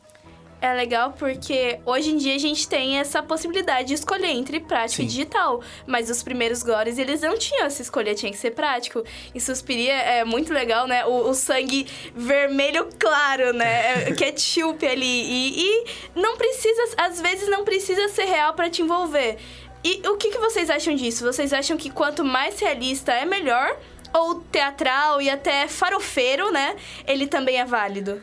É 0.67 0.75
legal 0.75 1.15
porque 1.17 1.79
hoje 1.87 2.11
em 2.11 2.17
dia 2.17 2.35
a 2.35 2.39
gente 2.39 2.67
tem 2.67 2.99
essa 2.99 3.23
possibilidade 3.23 3.89
de 3.89 3.95
escolher 3.95 4.31
entre 4.31 4.59
prático 4.59 4.97
Sim. 4.97 5.05
e 5.05 5.07
digital. 5.07 5.63
Mas 5.87 6.11
os 6.11 6.25
primeiros 6.25 6.65
gores, 6.65 6.99
eles 6.99 7.21
não 7.21 7.39
tinham 7.39 7.67
essa 7.67 7.83
escolha, 7.83 8.17
tinha 8.17 8.33
que 8.33 8.39
ser 8.39 8.51
prático. 8.51 9.05
E 9.33 9.41
Suspiria 9.41 9.95
é 9.95 10.25
muito 10.25 10.53
legal, 10.53 10.89
né? 10.89 11.07
O, 11.07 11.29
o 11.29 11.35
sangue 11.35 11.87
vermelho 12.17 12.89
claro, 12.99 13.53
né? 13.53 14.09
É, 14.09 14.13
ketchup 14.13 14.85
ali. 14.87 15.05
E, 15.05 15.61
e 15.61 15.85
não 16.17 16.37
precisa, 16.37 16.83
às 16.97 17.21
vezes 17.21 17.49
não 17.49 17.65
precisa 17.65 18.09
ser 18.09 18.25
real 18.25 18.53
para 18.55 18.69
te 18.69 18.83
envolver. 18.83 19.39
E 19.85 20.03
o 20.09 20.17
que, 20.17 20.33
que 20.33 20.39
vocês 20.39 20.69
acham 20.69 20.97
disso? 20.97 21.25
Vocês 21.25 21.53
acham 21.53 21.77
que 21.77 21.91
quanto 21.91 22.25
mais 22.25 22.59
realista 22.59 23.13
é 23.13 23.25
melhor? 23.25 23.79
Ou 24.13 24.41
teatral 24.41 25.23
e 25.23 25.31
até 25.31 25.69
farofeiro, 25.69 26.51
né? 26.51 26.75
Ele 27.07 27.29
também 27.29 27.61
é 27.61 27.65
válido? 27.65 28.21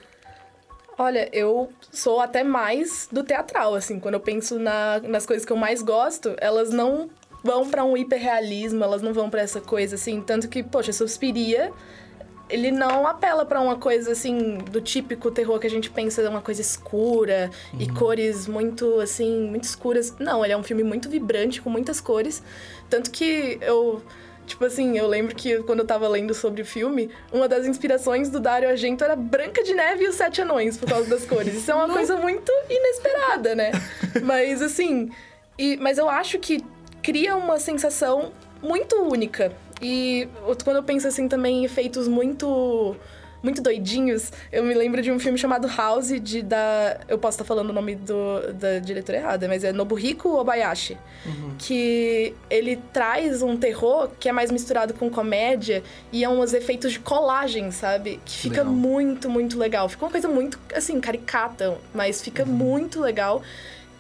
Olha, 0.98 1.28
eu 1.34 1.70
sou 1.92 2.20
até 2.20 2.44
mais 2.44 3.08
do 3.12 3.24
teatral, 3.24 3.76
assim. 3.76 4.00
Quando 4.00 4.14
eu 4.16 4.20
penso 4.20 4.60
na, 4.60 5.00
nas 5.00 5.26
coisas 5.26 5.46
que 5.46 5.52
eu 5.52 5.58
mais 5.58 5.82
gosto, 5.82 6.36
elas 6.40 6.70
não 6.70 7.10
vão 7.44 7.70
para 7.70 7.84
um 7.84 7.98
hiperrealismo, 7.98 8.84
elas 8.84 9.02
não 9.02 9.14
vão 9.14 9.30
para 9.30 9.42
essa 9.42 9.60
coisa, 9.60 9.96
assim. 9.96 10.22
Tanto 10.22 10.48
que, 10.48 10.62
poxa, 10.62 10.94
Suspiria, 10.94 11.74
ele 12.50 12.72
não 12.72 13.08
apela 13.08 13.46
para 13.46 13.60
uma 13.60 13.76
coisa, 13.76 14.12
assim, 14.12 14.60
do 14.70 14.80
típico 14.80 15.32
terror 15.32 15.60
que 15.60 15.68
a 15.68 15.70
gente 15.70 15.90
pensa, 15.90 16.28
uma 16.30 16.42
coisa 16.42 16.62
escura 16.62 17.50
uhum. 17.74 17.82
e 17.82 17.90
cores 17.92 18.48
muito, 18.48 19.00
assim, 19.00 19.48
muito 19.48 19.64
escuras. 19.64 20.14
Não, 20.20 20.44
ele 20.44 20.54
é 20.54 20.58
um 20.58 20.64
filme 20.64 20.84
muito 20.84 21.10
vibrante, 21.10 21.62
com 21.62 21.70
muitas 21.70 22.00
cores. 22.00 22.44
Tanto 22.90 23.10
que 23.10 23.58
eu 23.62 24.02
Tipo 24.46 24.66
assim, 24.66 24.98
eu 24.98 25.08
lembro 25.08 25.36
que 25.36 25.64
quando 25.64 25.80
eu 25.80 25.86
tava 25.86 26.08
lendo 26.08 26.34
sobre 26.34 26.62
o 26.62 26.66
filme, 26.66 27.10
uma 27.32 27.48
das 27.48 27.66
inspirações 27.66 28.30
do 28.30 28.40
Dario 28.40 28.70
Argento 28.70 29.04
era 29.04 29.16
Branca 29.16 29.64
de 29.64 29.74
Neve 29.74 30.04
e 30.04 30.08
os 30.08 30.16
Sete 30.16 30.42
Anões, 30.42 30.78
por 30.78 30.90
causa 30.90 31.10
das 31.10 31.26
cores. 31.26 31.56
Isso 31.56 31.72
é 31.72 31.74
uma 31.74 31.90
coisa 31.90 32.18
muito 32.18 32.52
inesperada, 32.70 33.56
né? 33.56 33.72
Mas 34.24 34.62
assim, 34.62 35.10
e, 35.58 35.78
mas 35.78 35.98
eu 35.98 36.10
acho 36.10 36.40
que 36.40 36.64
cria 37.02 37.36
uma 37.36 37.60
sensação 37.60 38.32
muito 38.62 38.96
única. 39.04 39.52
E 39.82 40.28
quando 40.64 40.78
eu 40.78 40.84
penso 40.84 41.08
assim 41.08 41.28
também 41.28 41.60
em 41.62 41.66
efeitos 41.66 42.08
muito 42.08 42.96
muito 43.44 43.62
doidinhos. 43.62 44.32
Eu 44.50 44.64
me 44.64 44.74
lembro 44.74 45.02
de 45.02 45.12
um 45.12 45.20
filme 45.20 45.38
chamado 45.38 45.68
House, 45.68 46.14
de 46.22 46.42
da. 46.42 46.98
Eu 47.10 47.20
posso 47.20 47.36
estar 47.36 47.44
falando 47.44 47.70
o 47.70 47.74
nome 47.74 47.94
do, 47.96 48.54
da 48.54 48.80
diretora 48.80 49.18
errada, 49.18 49.48
mas 49.50 49.66
é 49.66 49.74
Nobuhiko 49.74 50.30
Obayashi. 50.30 50.98
Uhum. 51.26 51.56
Que 51.60 52.34
ele 52.50 52.78
traz 52.94 53.42
um 53.42 53.58
terror 53.58 54.10
que 54.18 54.30
é 54.30 54.32
mais 54.32 54.50
misturado 54.50 54.94
com 54.94 55.10
comédia 55.10 55.84
e 56.12 56.24
é 56.24 56.30
uns 56.30 56.54
efeitos 56.54 56.94
de 56.94 57.00
colagem, 57.00 57.70
sabe? 57.72 58.22
Que 58.26 58.38
fica 58.38 58.62
legal. 58.62 58.74
muito, 58.74 59.30
muito 59.30 59.60
legal. 59.60 59.90
Fica 59.90 60.06
uma 60.06 60.12
coisa 60.12 60.30
muito, 60.30 60.58
assim, 60.74 61.02
caricata, 61.02 61.78
mas 61.94 62.22
fica 62.22 62.44
uhum. 62.44 62.50
muito 62.50 63.02
legal. 63.02 63.44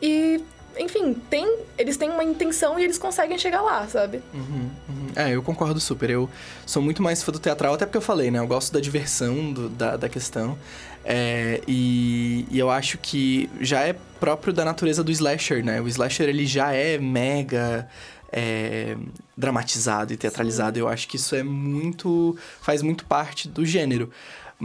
E 0.02 0.42
enfim, 0.78 1.14
tem, 1.30 1.60
eles 1.78 1.98
têm 1.98 2.10
uma 2.10 2.24
intenção 2.24 2.80
e 2.80 2.84
eles 2.84 2.98
conseguem 2.98 3.38
chegar 3.38 3.62
lá, 3.62 3.88
sabe? 3.88 4.22
Uhum, 4.34 4.70
uhum. 4.90 4.93
É, 5.16 5.36
eu 5.36 5.42
concordo 5.42 5.80
super. 5.80 6.10
Eu 6.10 6.30
sou 6.66 6.82
muito 6.82 7.02
mais 7.02 7.22
fã 7.24 7.32
do 7.32 7.40
teatral, 7.40 7.74
até 7.74 7.86
porque 7.86 7.98
eu 7.98 8.02
falei, 8.02 8.32
né? 8.32 8.40
Eu 8.40 8.48
gosto 8.48 8.74
da 8.74 8.80
diversão 8.80 9.52
do, 9.52 9.70
da, 9.70 9.98
da 9.98 10.10
questão. 10.10 10.58
É, 11.06 11.62
e, 11.68 12.48
e, 12.50 12.58
eu 12.58 12.70
acho 12.70 12.98
que 12.98 13.50
já 13.60 13.82
é 13.82 13.94
próprio 14.20 14.54
da 14.54 14.64
natureza 14.64 15.04
do 15.04 15.12
slasher, 15.12 15.64
né? 15.64 15.82
O 15.82 15.88
slasher, 15.88 16.30
ele 16.30 16.46
já 16.46 16.74
é 16.74 16.98
mega... 16.98 17.88
É, 18.36 18.98
dramatizado 19.38 20.12
e 20.12 20.18
teatralizado. 20.18 20.78
Sim. 20.78 20.82
Eu 20.82 20.88
acho 20.88 21.08
que 21.08 21.18
isso 21.18 21.36
é 21.36 21.44
muito... 21.44 22.36
faz 22.62 22.82
muito 22.82 23.06
parte 23.06 23.48
do 23.48 23.64
gênero. 23.64 24.10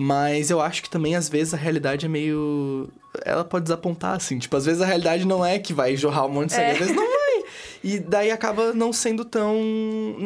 Mas 0.01 0.49
eu 0.49 0.61
acho 0.61 0.81
que 0.81 0.89
também, 0.89 1.17
às 1.17 1.29
vezes, 1.29 1.53
a 1.53 1.57
realidade 1.57 2.07
é 2.07 2.09
meio. 2.09 2.89
Ela 3.25 3.45
pode 3.45 3.65
desapontar, 3.65 4.15
assim. 4.15 4.39
Tipo, 4.39 4.57
às 4.57 4.65
vezes 4.65 4.81
a 4.81 4.87
realidade 4.87 5.27
não 5.27 5.45
é 5.45 5.59
que 5.59 5.73
vai 5.75 5.97
jorrar 5.97 6.27
um 6.27 6.29
monte 6.29 6.51
de 6.51 6.55
sangue, 6.55 6.67
é. 6.67 6.71
às 6.71 6.79
vezes 6.79 6.95
não. 6.95 7.05
E 7.83 7.99
daí 7.99 8.31
acaba 8.31 8.73
não 8.73 8.93
sendo 8.93 9.25
tão. 9.25 9.57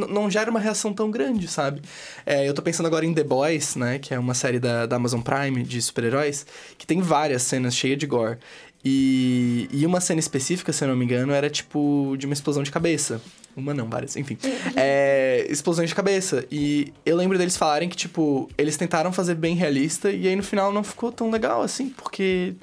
Não 0.09 0.31
gera 0.31 0.51
uma 0.51 0.61
reação 0.61 0.93
tão 0.93 1.11
grande, 1.11 1.49
sabe? 1.49 1.83
É, 2.25 2.49
eu 2.49 2.55
tô 2.55 2.63
pensando 2.63 2.87
agora 2.87 3.05
em 3.05 3.13
The 3.13 3.25
Boys, 3.25 3.77
né? 3.77 3.99
Que 3.99 4.15
é 4.15 4.19
uma 4.19 4.35
série 4.35 4.59
da, 4.59 4.87
da 4.87 4.97
Amazon 4.97 5.21
Prime 5.21 5.63
de 5.63 5.81
super-heróis, 5.81 6.47
que 6.79 6.87
tem 6.87 7.01
várias 7.01 7.43
cenas 7.43 7.75
cheias 7.75 7.99
de 7.99 8.07
gore. 8.07 8.39
E, 8.85 9.69
e 9.73 9.87
uma 9.87 10.01
cena 10.01 10.19
específica, 10.19 10.73
se 10.73 10.83
eu 10.83 10.89
não 10.89 10.97
me 10.97 11.05
engano, 11.05 11.33
era 11.33 11.49
tipo 11.49 12.17
de 12.19 12.27
uma 12.27 12.33
explosão 12.33 12.63
de 12.63 12.71
cabeça. 12.71 13.21
Uma 13.55 13.75
não, 13.75 13.89
várias, 13.89 14.17
enfim. 14.17 14.37
é, 14.75 15.47
explosões 15.49 15.89
de 15.89 15.95
cabeça. 15.95 16.45
E 16.51 16.93
eu 17.05 17.17
lembro 17.17 17.39
deles 17.39 17.57
falarem 17.57 17.89
que, 17.89 17.97
tipo, 17.97 18.51
eles 18.57 18.77
tentaram 18.77 19.13
fazer 19.13 19.35
bem 19.35 19.55
realista 19.55 20.11
e 20.11 20.27
aí 20.27 20.35
no 20.35 20.43
final 20.43 20.73
não 20.73 20.83
ficou 20.83 21.13
tão 21.13 21.31
legal 21.31 21.63
assim, 21.63 21.91
porque. 21.91 22.55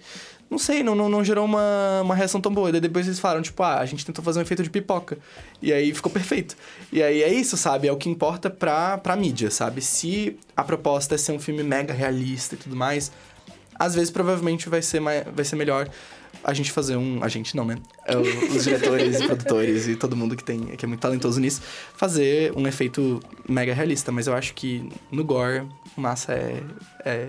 Não 0.49 0.57
sei, 0.57 0.81
não, 0.81 0.95
não, 0.95 1.07
não 1.07 1.23
gerou 1.23 1.45
uma, 1.45 2.01
uma 2.01 2.15
reação 2.15 2.41
tão 2.41 2.51
boa. 2.51 2.69
E 2.69 2.71
daí 2.71 2.81
depois 2.81 3.05
eles 3.05 3.19
falaram, 3.19 3.41
tipo, 3.41 3.61
ah, 3.61 3.79
a 3.79 3.85
gente 3.85 4.03
tentou 4.03 4.23
fazer 4.23 4.39
um 4.39 4.41
efeito 4.41 4.63
de 4.63 4.69
pipoca. 4.69 5.17
E 5.61 5.71
aí 5.71 5.93
ficou 5.93 6.11
perfeito. 6.11 6.55
E 6.91 7.03
aí 7.03 7.21
é 7.21 7.31
isso, 7.31 7.55
sabe? 7.55 7.87
É 7.87 7.91
o 7.91 7.97
que 7.97 8.09
importa 8.09 8.49
pra, 8.49 8.97
pra 8.97 9.15
mídia, 9.15 9.51
sabe? 9.51 9.81
Se 9.81 10.37
a 10.57 10.63
proposta 10.63 11.13
é 11.15 11.17
ser 11.17 11.33
um 11.33 11.39
filme 11.39 11.61
mega 11.61 11.93
realista 11.93 12.55
e 12.55 12.57
tudo 12.57 12.75
mais, 12.75 13.11
às 13.75 13.93
vezes 13.93 14.09
provavelmente 14.09 14.67
vai 14.67 14.81
ser, 14.81 14.99
mais, 14.99 15.23
vai 15.33 15.45
ser 15.45 15.55
melhor 15.55 15.87
a 16.43 16.53
gente 16.53 16.71
fazer 16.71 16.95
um. 16.95 17.23
A 17.23 17.27
gente 17.27 17.55
não, 17.55 17.65
né? 17.65 17.77
É 18.05 18.17
os 18.17 18.63
diretores 18.63 19.19
e 19.19 19.25
produtores 19.25 19.87
e 19.87 19.95
todo 19.95 20.15
mundo 20.15 20.35
que 20.35 20.43
tem 20.43 20.59
que 20.59 20.83
é 20.83 20.87
muito 20.87 21.01
talentoso 21.01 21.39
nisso, 21.39 21.61
fazer 21.95 22.53
um 22.55 22.67
efeito 22.67 23.19
mega 23.47 23.73
realista. 23.73 24.11
Mas 24.11 24.27
eu 24.27 24.33
acho 24.33 24.53
que 24.53 24.89
no 25.11 25.23
gore, 25.23 25.67
massa 25.95 26.33
é, 26.33 26.63
é 27.05 27.27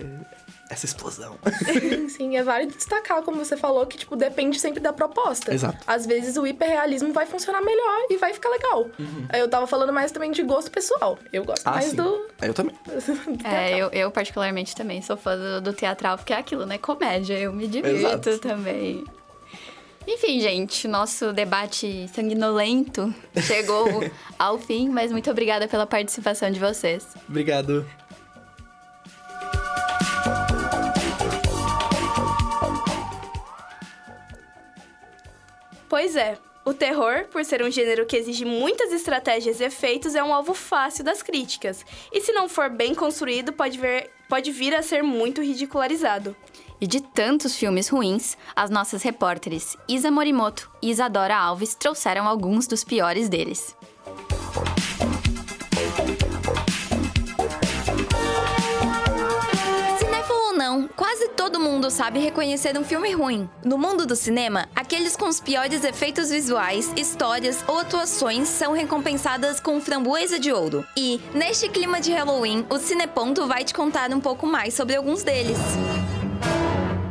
essa 0.71 0.85
explosão. 0.85 1.37
Sim, 1.65 2.07
sim, 2.07 2.37
é 2.37 2.43
válido 2.43 2.73
destacar, 2.73 3.21
como 3.23 3.37
você 3.37 3.57
falou, 3.57 3.85
que, 3.85 3.97
tipo, 3.97 4.15
depende 4.15 4.57
sempre 4.57 4.79
da 4.79 4.93
proposta. 4.93 5.53
Exato. 5.53 5.77
Às 5.85 6.05
vezes 6.05 6.37
o 6.37 6.47
hiperrealismo 6.47 7.11
vai 7.11 7.25
funcionar 7.25 7.61
melhor 7.61 8.05
e 8.09 8.15
vai 8.15 8.33
ficar 8.33 8.49
legal. 8.49 8.89
Uhum. 8.97 9.27
Eu 9.33 9.49
tava 9.49 9.67
falando 9.67 9.91
mais 9.91 10.11
também 10.13 10.31
de 10.31 10.41
gosto 10.43 10.71
pessoal. 10.71 11.19
Eu 11.33 11.43
gosto 11.43 11.67
ah, 11.67 11.71
mais 11.71 11.85
sim. 11.87 11.97
do. 11.97 12.25
Eu 12.41 12.53
também. 12.53 12.73
é, 13.43 13.77
eu, 13.77 13.89
eu 13.89 14.09
particularmente 14.11 14.73
também 14.73 15.01
sou 15.01 15.17
fã 15.17 15.37
do, 15.37 15.61
do, 15.61 15.73
teatral, 15.73 16.17
porque 16.17 16.31
é 16.31 16.37
aquilo, 16.37 16.65
né? 16.65 16.77
Comédia. 16.77 17.37
Eu 17.37 17.51
me 17.51 17.67
divirto 17.67 18.29
Exato. 18.29 18.39
também. 18.39 19.03
Enfim, 20.07 20.39
gente, 20.39 20.87
nosso 20.87 21.33
debate 21.33 22.09
sanguinolento 22.15 23.13
chegou 23.45 23.87
ao 24.39 24.57
fim, 24.57 24.89
mas 24.89 25.11
muito 25.11 25.29
obrigada 25.29 25.67
pela 25.67 25.85
participação 25.85 26.49
de 26.49 26.59
vocês. 26.59 27.05
Obrigado. 27.27 27.85
Pois 35.91 36.15
é. 36.15 36.37
O 36.63 36.73
terror, 36.73 37.25
por 37.29 37.43
ser 37.43 37.61
um 37.61 37.69
gênero 37.69 38.05
que 38.05 38.15
exige 38.15 38.45
muitas 38.45 38.93
estratégias 38.93 39.59
e 39.59 39.65
efeitos, 39.65 40.15
é 40.15 40.23
um 40.23 40.33
alvo 40.33 40.53
fácil 40.53 41.03
das 41.03 41.21
críticas. 41.21 41.85
E 42.13 42.21
se 42.21 42.31
não 42.31 42.47
for 42.47 42.69
bem 42.69 42.95
construído, 42.95 43.51
pode, 43.51 43.77
ver, 43.77 44.09
pode 44.29 44.53
vir 44.53 44.73
a 44.73 44.81
ser 44.81 45.03
muito 45.03 45.41
ridicularizado. 45.41 46.33
E 46.79 46.87
de 46.87 47.01
tantos 47.01 47.57
filmes 47.57 47.89
ruins, 47.89 48.37
as 48.55 48.69
nossas 48.69 49.03
repórteres 49.03 49.75
Isa 49.85 50.09
Morimoto 50.09 50.71
e 50.81 50.89
Isadora 50.91 51.35
Alves 51.35 51.75
trouxeram 51.75 52.25
alguns 52.25 52.67
dos 52.67 52.85
piores 52.85 53.27
deles. 53.27 53.75
Mundo 61.61 61.89
sabe 61.91 62.19
reconhecer 62.19 62.77
um 62.77 62.83
filme 62.83 63.13
ruim. 63.13 63.49
No 63.63 63.77
mundo 63.77 64.05
do 64.05 64.15
cinema, 64.15 64.67
aqueles 64.75 65.15
com 65.15 65.27
os 65.27 65.39
piores 65.39 65.83
efeitos 65.83 66.29
visuais, 66.29 66.91
histórias 66.97 67.63
ou 67.67 67.79
atuações 67.79 68.47
são 68.47 68.73
recompensadas 68.73 69.59
com 69.59 69.79
framboesa 69.79 70.39
de 70.39 70.51
ouro. 70.51 70.85
E, 70.97 71.21
neste 71.33 71.69
clima 71.69 72.01
de 72.01 72.11
Halloween, 72.11 72.65
o 72.69 72.77
Cineponto 72.77 73.47
vai 73.47 73.63
te 73.63 73.73
contar 73.73 74.11
um 74.11 74.19
pouco 74.19 74.45
mais 74.47 74.73
sobre 74.73 74.95
alguns 74.95 75.23
deles. 75.23 75.57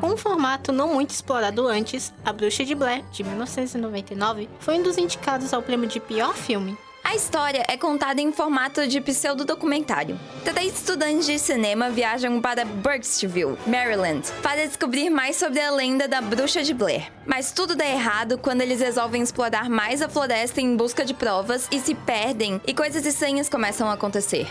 Um 0.03 0.17
formato 0.17 0.73
não 0.73 0.93
muito 0.93 1.11
explorado 1.11 1.69
antes, 1.69 2.13
A 2.25 2.33
Bruxa 2.33 2.65
de 2.65 2.75
Blair, 2.75 3.05
de 3.13 3.23
1999, 3.23 4.49
foi 4.59 4.79
um 4.79 4.83
dos 4.83 4.99
indicados 4.99 5.55
ao 5.55 5.63
prêmio 5.63 5.89
de 5.89 6.01
pior 6.01 6.35
filme. 6.35 6.77
A 7.03 7.15
história 7.17 7.65
é 7.67 7.77
contada 7.77 8.21
em 8.21 8.31
formato 8.31 8.87
de 8.87 9.01
pseudo-documentário. 9.01 10.19
Três 10.45 10.75
estudantes 10.75 11.27
de 11.27 11.39
cinema 11.39 11.91
viajam 11.91 12.41
para 12.41 12.65
Burkittsville, 12.65 13.57
Maryland, 13.67 14.31
para 14.43 14.67
descobrir 14.67 15.09
mais 15.11 15.37
sobre 15.37 15.61
a 15.61 15.71
lenda 15.71 16.07
da 16.07 16.21
bruxa 16.21 16.63
de 16.63 16.75
Blair. 16.75 17.11
Mas 17.27 17.53
tudo 17.53 17.75
dá 17.75 17.87
errado 17.87 18.39
quando 18.39 18.61
eles 18.61 18.81
resolvem 18.81 19.23
explorar 19.23 19.69
mais 19.69 20.03
a 20.03 20.09
floresta 20.09 20.61
em 20.61 20.77
busca 20.77 21.05
de 21.05 21.15
provas 21.15 21.67
e 21.73 21.81
se 21.81 21.95
perdem, 21.95 22.61
e 22.67 22.75
coisas 22.75 23.05
estranhas 23.07 23.49
começam 23.49 23.89
a 23.89 23.95
acontecer. 23.95 24.47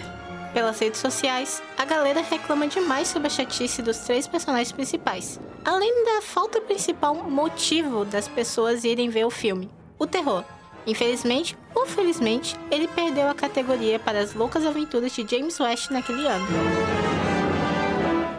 Pelas 0.53 0.79
redes 0.79 0.99
sociais, 0.99 1.61
a 1.77 1.85
galera 1.85 2.21
reclama 2.21 2.67
demais 2.67 3.07
sobre 3.07 3.27
a 3.27 3.31
chatice 3.31 3.83
dos 3.83 3.99
três 3.99 4.27
personagens 4.27 4.71
principais, 4.71 5.39
além 5.63 6.03
da 6.03 6.21
falta 6.23 6.59
principal 6.59 7.13
motivo 7.13 8.03
das 8.03 8.27
pessoas 8.27 8.83
irem 8.83 9.09
ver 9.09 9.25
o 9.25 9.29
filme: 9.29 9.69
o 9.97 10.07
terror. 10.07 10.43
Infelizmente 10.85 11.57
ou 11.73 11.85
felizmente, 11.85 12.55
ele 12.71 12.87
perdeu 12.87 13.29
a 13.29 13.35
categoria 13.35 13.99
para 13.99 14.19
as 14.19 14.33
loucas 14.33 14.65
aventuras 14.65 15.11
de 15.11 15.25
James 15.29 15.59
West 15.59 15.89
naquele 15.91 16.27
ano. 16.27 16.47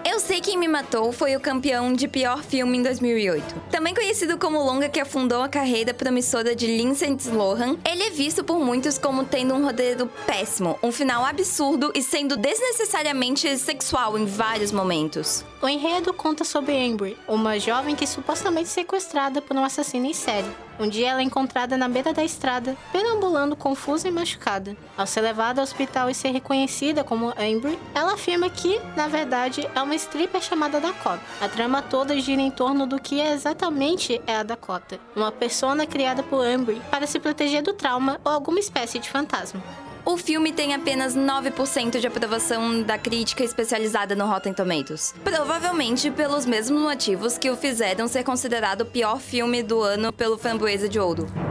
Eu 0.04 0.18
Sei 0.18 0.40
Quem 0.40 0.58
Me 0.58 0.68
Matou 0.68 1.12
foi 1.12 1.34
o 1.34 1.40
campeão 1.40 1.92
de 1.92 2.06
pior 2.06 2.42
filme 2.42 2.76
em 2.76 2.82
2008. 2.82 3.54
Também 3.70 3.94
conhecido 3.94 4.36
como 4.36 4.62
longa 4.62 4.88
que 4.88 5.00
afundou 5.00 5.42
a 5.42 5.48
carreira 5.48 5.94
promissora 5.94 6.54
de 6.54 6.66
Lindsay 6.66 7.16
Lohan, 7.32 7.78
ele 7.90 8.02
é 8.02 8.10
visto 8.10 8.44
por 8.44 8.58
muitos 8.58 8.98
como 8.98 9.24
tendo 9.24 9.54
um 9.54 9.64
roteiro 9.64 10.06
péssimo, 10.26 10.78
um 10.82 10.92
final 10.92 11.24
absurdo 11.24 11.90
e 11.94 12.02
sendo 12.02 12.36
desnecessariamente 12.36 13.56
sexual 13.56 14.18
em 14.18 14.26
vários 14.26 14.72
momentos. 14.72 15.44
O 15.62 15.68
enredo 15.68 16.12
conta 16.12 16.44
sobre 16.44 16.76
Amber, 16.76 17.16
uma 17.26 17.58
jovem 17.58 17.96
que 17.96 18.04
é 18.04 18.06
supostamente 18.06 18.68
sequestrada 18.68 19.40
por 19.40 19.56
um 19.56 19.64
assassino 19.64 20.06
em 20.06 20.14
série. 20.14 20.69
Um 20.80 20.88
dia 20.88 21.10
ela 21.10 21.20
é 21.20 21.22
encontrada 21.22 21.76
na 21.76 21.86
beira 21.86 22.10
da 22.14 22.24
estrada, 22.24 22.74
perambulando 22.90 23.54
confusa 23.54 24.08
e 24.08 24.10
machucada. 24.10 24.74
Ao 24.96 25.06
ser 25.06 25.20
levada 25.20 25.60
ao 25.60 25.62
hospital 25.62 26.08
e 26.08 26.14
ser 26.14 26.30
reconhecida 26.30 27.04
como 27.04 27.34
Amber, 27.38 27.78
ela 27.94 28.14
afirma 28.14 28.48
que, 28.48 28.80
na 28.96 29.06
verdade, 29.06 29.68
é 29.74 29.82
uma 29.82 29.94
stripper 29.94 30.40
chamada 30.40 30.80
Dakota. 30.80 31.20
A 31.38 31.48
trama 31.50 31.82
toda 31.82 32.18
gira 32.18 32.40
em 32.40 32.50
torno 32.50 32.86
do 32.86 32.98
que 32.98 33.20
exatamente 33.20 34.22
é 34.26 34.36
a 34.36 34.42
Dakota, 34.42 34.98
uma 35.14 35.30
persona 35.30 35.86
criada 35.86 36.22
por 36.22 36.42
Amber 36.42 36.80
para 36.90 37.06
se 37.06 37.20
proteger 37.20 37.62
do 37.62 37.74
trauma 37.74 38.18
ou 38.24 38.32
alguma 38.32 38.58
espécie 38.58 38.98
de 38.98 39.10
fantasma. 39.10 39.62
O 40.04 40.16
filme 40.16 40.52
tem 40.52 40.74
apenas 40.74 41.14
9% 41.14 42.00
de 42.00 42.06
aprovação 42.06 42.82
da 42.82 42.96
crítica 42.96 43.44
especializada 43.44 44.14
no 44.14 44.26
Rotten 44.26 44.54
Tomatoes. 44.54 45.14
Provavelmente 45.22 46.10
pelos 46.10 46.46
mesmos 46.46 46.80
motivos 46.80 47.36
que 47.36 47.50
o 47.50 47.56
fizeram 47.56 48.08
ser 48.08 48.24
considerado 48.24 48.82
o 48.82 48.86
pior 48.86 49.20
filme 49.20 49.62
do 49.62 49.82
ano 49.82 50.12
pelo 50.12 50.38
Framboesa 50.38 50.88
de 50.88 50.98
Ouro. 50.98 51.49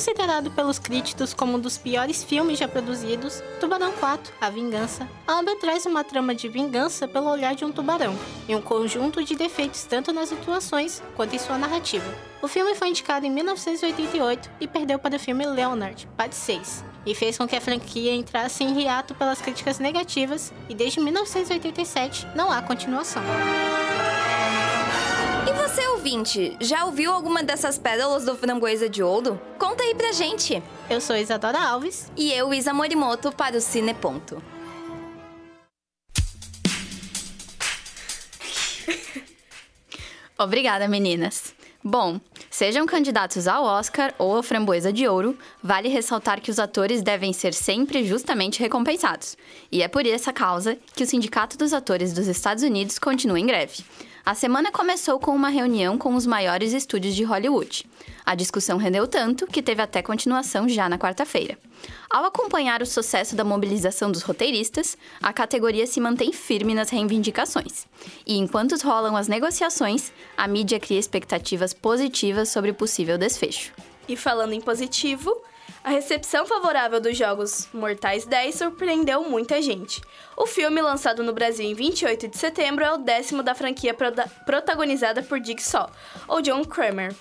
Considerado 0.00 0.50
pelos 0.52 0.78
críticos 0.78 1.34
como 1.34 1.58
um 1.58 1.60
dos 1.60 1.76
piores 1.76 2.24
filmes 2.24 2.58
já 2.58 2.66
produzidos, 2.66 3.42
Tubarão 3.60 3.92
4, 3.92 4.32
A 4.40 4.48
Vingança, 4.48 5.06
a 5.26 5.38
obra 5.38 5.54
traz 5.56 5.84
uma 5.84 6.02
trama 6.02 6.34
de 6.34 6.48
vingança 6.48 7.06
pelo 7.06 7.28
olhar 7.28 7.54
de 7.54 7.66
um 7.66 7.70
tubarão 7.70 8.18
e 8.48 8.56
um 8.56 8.62
conjunto 8.62 9.22
de 9.22 9.36
defeitos 9.36 9.84
tanto 9.84 10.10
nas 10.10 10.32
atuações 10.32 11.02
quanto 11.14 11.36
em 11.36 11.38
sua 11.38 11.58
narrativa. 11.58 12.14
O 12.40 12.48
filme 12.48 12.74
foi 12.74 12.88
indicado 12.88 13.26
em 13.26 13.30
1988 13.30 14.50
e 14.58 14.66
perdeu 14.66 14.98
para 14.98 15.16
o 15.16 15.20
filme 15.20 15.44
Leonard, 15.44 16.08
parte 16.16 16.34
6, 16.34 16.82
e 17.04 17.14
fez 17.14 17.36
com 17.36 17.46
que 17.46 17.56
a 17.56 17.60
franquia 17.60 18.14
entrasse 18.14 18.64
em 18.64 18.80
hiato 18.80 19.14
pelas 19.14 19.42
críticas 19.42 19.78
negativas 19.78 20.50
e 20.66 20.74
desde 20.74 20.98
1987 20.98 22.26
não 22.34 22.50
há 22.50 22.62
continuação. 22.62 23.22
E 25.50 25.52
você, 25.52 25.84
ouvinte, 25.88 26.56
já 26.60 26.84
ouviu 26.84 27.12
alguma 27.12 27.42
dessas 27.42 27.76
pérolas 27.76 28.24
do 28.24 28.36
Framboesa 28.36 28.88
de 28.88 29.02
Ouro? 29.02 29.36
Conta 29.58 29.82
aí 29.82 29.96
pra 29.96 30.12
gente! 30.12 30.62
Eu 30.88 31.00
sou 31.00 31.16
Isadora 31.16 31.58
Alves. 31.58 32.08
E 32.16 32.32
eu, 32.32 32.54
Isa 32.54 32.72
Morimoto, 32.72 33.32
para 33.32 33.56
o 33.56 33.60
Cineponto. 33.60 34.40
Obrigada, 40.38 40.86
meninas. 40.86 41.52
Bom, 41.82 42.20
sejam 42.48 42.86
candidatos 42.86 43.48
ao 43.48 43.64
Oscar 43.64 44.14
ou 44.18 44.36
ao 44.36 44.44
Framboesa 44.44 44.92
de 44.92 45.08
Ouro, 45.08 45.36
vale 45.60 45.88
ressaltar 45.88 46.40
que 46.40 46.52
os 46.52 46.60
atores 46.60 47.02
devem 47.02 47.32
ser 47.32 47.54
sempre 47.54 48.04
justamente 48.04 48.60
recompensados. 48.60 49.36
E 49.72 49.82
é 49.82 49.88
por 49.88 50.06
essa 50.06 50.32
causa 50.32 50.78
que 50.94 51.02
o 51.02 51.06
Sindicato 51.06 51.58
dos 51.58 51.72
Atores 51.72 52.12
dos 52.12 52.28
Estados 52.28 52.62
Unidos 52.62 53.00
continua 53.00 53.40
em 53.40 53.46
greve. 53.46 53.82
A 54.24 54.34
semana 54.34 54.70
começou 54.70 55.18
com 55.18 55.34
uma 55.34 55.48
reunião 55.48 55.96
com 55.96 56.14
os 56.14 56.26
maiores 56.26 56.72
estúdios 56.72 57.14
de 57.14 57.24
Hollywood. 57.24 57.86
A 58.24 58.34
discussão 58.34 58.76
rendeu 58.76 59.06
tanto 59.06 59.46
que 59.46 59.62
teve 59.62 59.80
até 59.80 60.02
continuação 60.02 60.68
já 60.68 60.88
na 60.88 60.98
quarta-feira. 60.98 61.58
Ao 62.10 62.24
acompanhar 62.24 62.82
o 62.82 62.86
sucesso 62.86 63.34
da 63.34 63.44
mobilização 63.44 64.12
dos 64.12 64.22
roteiristas, 64.22 64.96
a 65.22 65.32
categoria 65.32 65.86
se 65.86 66.00
mantém 66.00 66.32
firme 66.32 66.74
nas 66.74 66.90
reivindicações. 66.90 67.86
E 68.26 68.36
enquanto 68.36 68.76
rolam 68.82 69.16
as 69.16 69.26
negociações, 69.26 70.12
a 70.36 70.46
mídia 70.46 70.78
cria 70.78 70.98
expectativas 70.98 71.72
positivas 71.72 72.50
sobre 72.50 72.70
o 72.70 72.74
possível 72.74 73.16
desfecho. 73.16 73.72
E 74.06 74.16
falando 74.16 74.52
em 74.52 74.60
positivo, 74.60 75.34
a 75.82 75.90
recepção 75.90 76.46
favorável 76.46 77.00
dos 77.00 77.16
jogos 77.16 77.68
Mortais 77.72 78.26
10 78.26 78.54
surpreendeu 78.54 79.24
muita 79.24 79.62
gente. 79.62 80.02
O 80.36 80.46
filme, 80.46 80.80
lançado 80.82 81.22
no 81.22 81.32
Brasil 81.32 81.64
em 81.64 81.74
28 81.74 82.28
de 82.28 82.36
setembro, 82.36 82.84
é 82.84 82.92
o 82.92 82.98
décimo 82.98 83.42
da 83.42 83.54
franquia 83.54 83.94
protagonizada 84.44 85.22
por 85.22 85.42
Jigsaw, 85.42 85.90
ou 86.28 86.42
John 86.42 86.64
Kramer. 86.64 87.14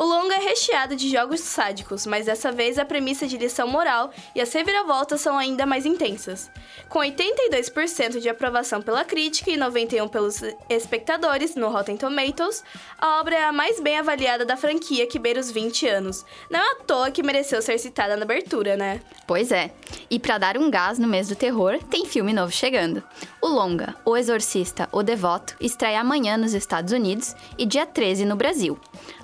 O 0.00 0.04
longa 0.06 0.34
é 0.34 0.38
recheado 0.38 0.96
de 0.96 1.10
jogos 1.10 1.40
sádicos, 1.40 2.06
mas 2.06 2.24
dessa 2.24 2.50
vez 2.50 2.78
a 2.78 2.86
premissa 2.86 3.26
de 3.26 3.36
lição 3.36 3.68
moral 3.68 4.10
e 4.34 4.40
as 4.40 4.50
reviravoltas 4.50 5.20
são 5.20 5.36
ainda 5.36 5.66
mais 5.66 5.84
intensas. 5.84 6.50
Com 6.88 7.00
82% 7.00 8.18
de 8.18 8.26
aprovação 8.30 8.80
pela 8.80 9.04
crítica 9.04 9.50
e 9.50 9.58
91% 9.58 10.08
pelos 10.08 10.40
espectadores 10.70 11.54
no 11.54 11.68
Rotten 11.68 11.98
Tomatoes, 11.98 12.64
a 12.98 13.20
obra 13.20 13.34
é 13.34 13.44
a 13.44 13.52
mais 13.52 13.78
bem 13.78 13.98
avaliada 13.98 14.42
da 14.46 14.56
franquia 14.56 15.06
que 15.06 15.18
beira 15.18 15.38
os 15.38 15.50
20 15.50 15.86
anos. 15.86 16.24
Não 16.48 16.58
é 16.58 16.70
à 16.72 16.76
toa 16.76 17.10
que 17.10 17.22
mereceu 17.22 17.60
ser 17.60 17.76
citada 17.76 18.16
na 18.16 18.22
abertura, 18.22 18.78
né? 18.78 19.02
Pois 19.26 19.52
é. 19.52 19.70
E 20.08 20.18
para 20.18 20.38
dar 20.38 20.56
um 20.56 20.70
gás 20.70 20.98
no 20.98 21.06
mês 21.06 21.28
do 21.28 21.36
terror, 21.36 21.78
tem 21.90 22.06
filme 22.06 22.32
novo 22.32 22.50
chegando. 22.50 23.02
O 23.38 23.48
longa 23.48 23.94
O 24.02 24.16
Exorcista, 24.16 24.88
O 24.92 25.02
Devoto, 25.02 25.54
estreia 25.60 26.00
amanhã 26.00 26.38
nos 26.38 26.54
Estados 26.54 26.94
Unidos 26.94 27.36
e 27.58 27.66
dia 27.66 27.84
13 27.84 28.24
no 28.24 28.34
Brasil. 28.34 28.80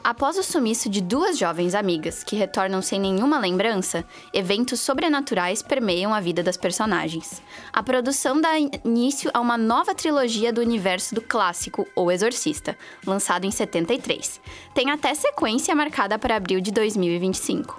Após 0.07 0.38
o 0.38 0.42
sumiço 0.45 0.88
de 0.88 1.01
duas 1.01 1.37
jovens 1.37 1.75
amigas 1.75 2.23
que 2.23 2.37
retornam 2.37 2.81
sem 2.81 3.01
nenhuma 3.01 3.40
lembrança, 3.40 4.05
eventos 4.33 4.79
sobrenaturais 4.79 5.62
permeiam 5.62 6.14
a 6.14 6.21
vida 6.21 6.45
das 6.45 6.57
personagens. 6.57 7.42
A 7.73 7.83
produção 7.83 8.40
dá 8.40 8.57
início 8.57 9.29
a 9.35 9.40
uma 9.40 9.59
nova 9.59 9.97
trilogia 9.97 10.53
do 10.53 10.61
universo 10.61 11.12
do 11.12 11.21
clássico 11.21 11.88
O 11.97 12.09
Exorcista, 12.09 12.79
lançado 13.05 13.47
em 13.47 13.51
73. 13.51 14.40
Tem 14.73 14.92
até 14.92 15.12
sequência 15.12 15.75
marcada 15.75 16.16
para 16.16 16.37
abril 16.37 16.61
de 16.61 16.71
2025. 16.71 17.77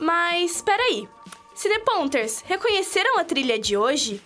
Mas, 0.00 0.60
peraí. 0.62 1.08
Cineponters, 1.54 2.42
reconheceram 2.44 3.20
a 3.20 3.24
trilha 3.24 3.56
de 3.56 3.76
hoje? 3.76 4.20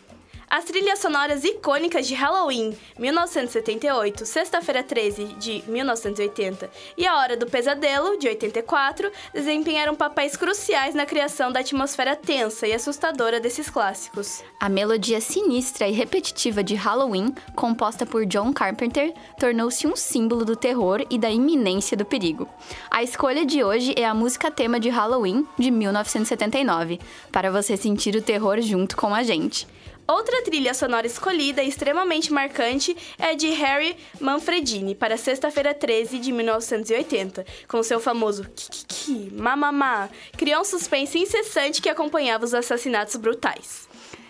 As 0.49 0.65
trilhas 0.65 1.01
sonoras 1.01 1.43
icônicas 1.43 2.07
de 2.07 2.15
Halloween, 2.15 2.73
1978, 2.97 4.25
Sexta-feira 4.25 4.81
13, 4.81 5.25
de 5.41 5.65
1980, 5.67 6.71
e 6.97 7.05
A 7.05 7.19
Hora 7.19 7.37
do 7.37 7.47
Pesadelo, 7.47 8.17
de 8.17 8.29
84, 8.29 9.11
desempenharam 9.35 9.97
papéis 9.97 10.37
cruciais 10.37 10.95
na 10.95 11.05
criação 11.05 11.51
da 11.51 11.61
atmosfera 11.61 12.15
tensa 12.15 12.65
e 12.65 12.73
assustadora 12.73 13.41
desses 13.41 13.69
clássicos. 13.69 14.45
A 14.61 14.69
melodia 14.69 15.21
sinistra 15.21 15.89
e 15.89 15.93
repetitiva 15.93 16.63
de 16.63 16.77
Halloween, 16.77 17.35
composta 17.57 18.07
por 18.07 18.25
John 18.25 18.53
Carpenter, 18.53 19.13
tornou-se 19.41 19.85
um 19.85 19.97
símbolo 19.97 20.45
do 20.45 20.55
terror 20.55 21.05
e 21.11 21.19
da 21.19 21.29
iminência 21.29 21.97
do 21.97 22.05
perigo. 22.05 22.49
A 22.89 23.03
escolha 23.03 23.45
de 23.45 23.65
hoje 23.65 23.95
é 23.97 24.07
a 24.07 24.15
música 24.15 24.49
tema 24.49 24.79
de 24.79 24.91
Halloween, 24.91 25.45
de 25.59 25.73
1979, 25.73 27.01
para 27.33 27.51
você 27.51 27.77
sentir 27.77 28.15
o 28.15 28.23
terror 28.23 28.61
junto 28.61 28.97
com 28.97 29.13
a 29.13 29.25
gente. 29.25 29.67
Outra 30.07 30.41
trilha 30.43 30.73
sonora 30.73 31.07
escolhida 31.07 31.65
extremamente 31.65 32.33
marcante 32.33 32.97
é 33.19 33.35
de 33.35 33.51
Harry 33.51 33.97
Manfredini 34.21 34.95
para 34.95 35.17
Sexta-feira 35.17 35.75
13 35.75 36.21
de 36.21 36.31
1980, 36.31 37.45
com 37.67 37.83
seu 37.83 37.99
famoso 37.99 38.45
Kikiki, 38.55 39.35
Mamamá, 39.35 40.09
criou 40.37 40.61
um 40.61 40.65
suspense 40.65 41.19
incessante 41.19 41.83
que 41.83 41.89
acompanhava 41.89 42.45
os 42.45 42.55
assassinatos 42.55 43.17
brutais. 43.17 43.89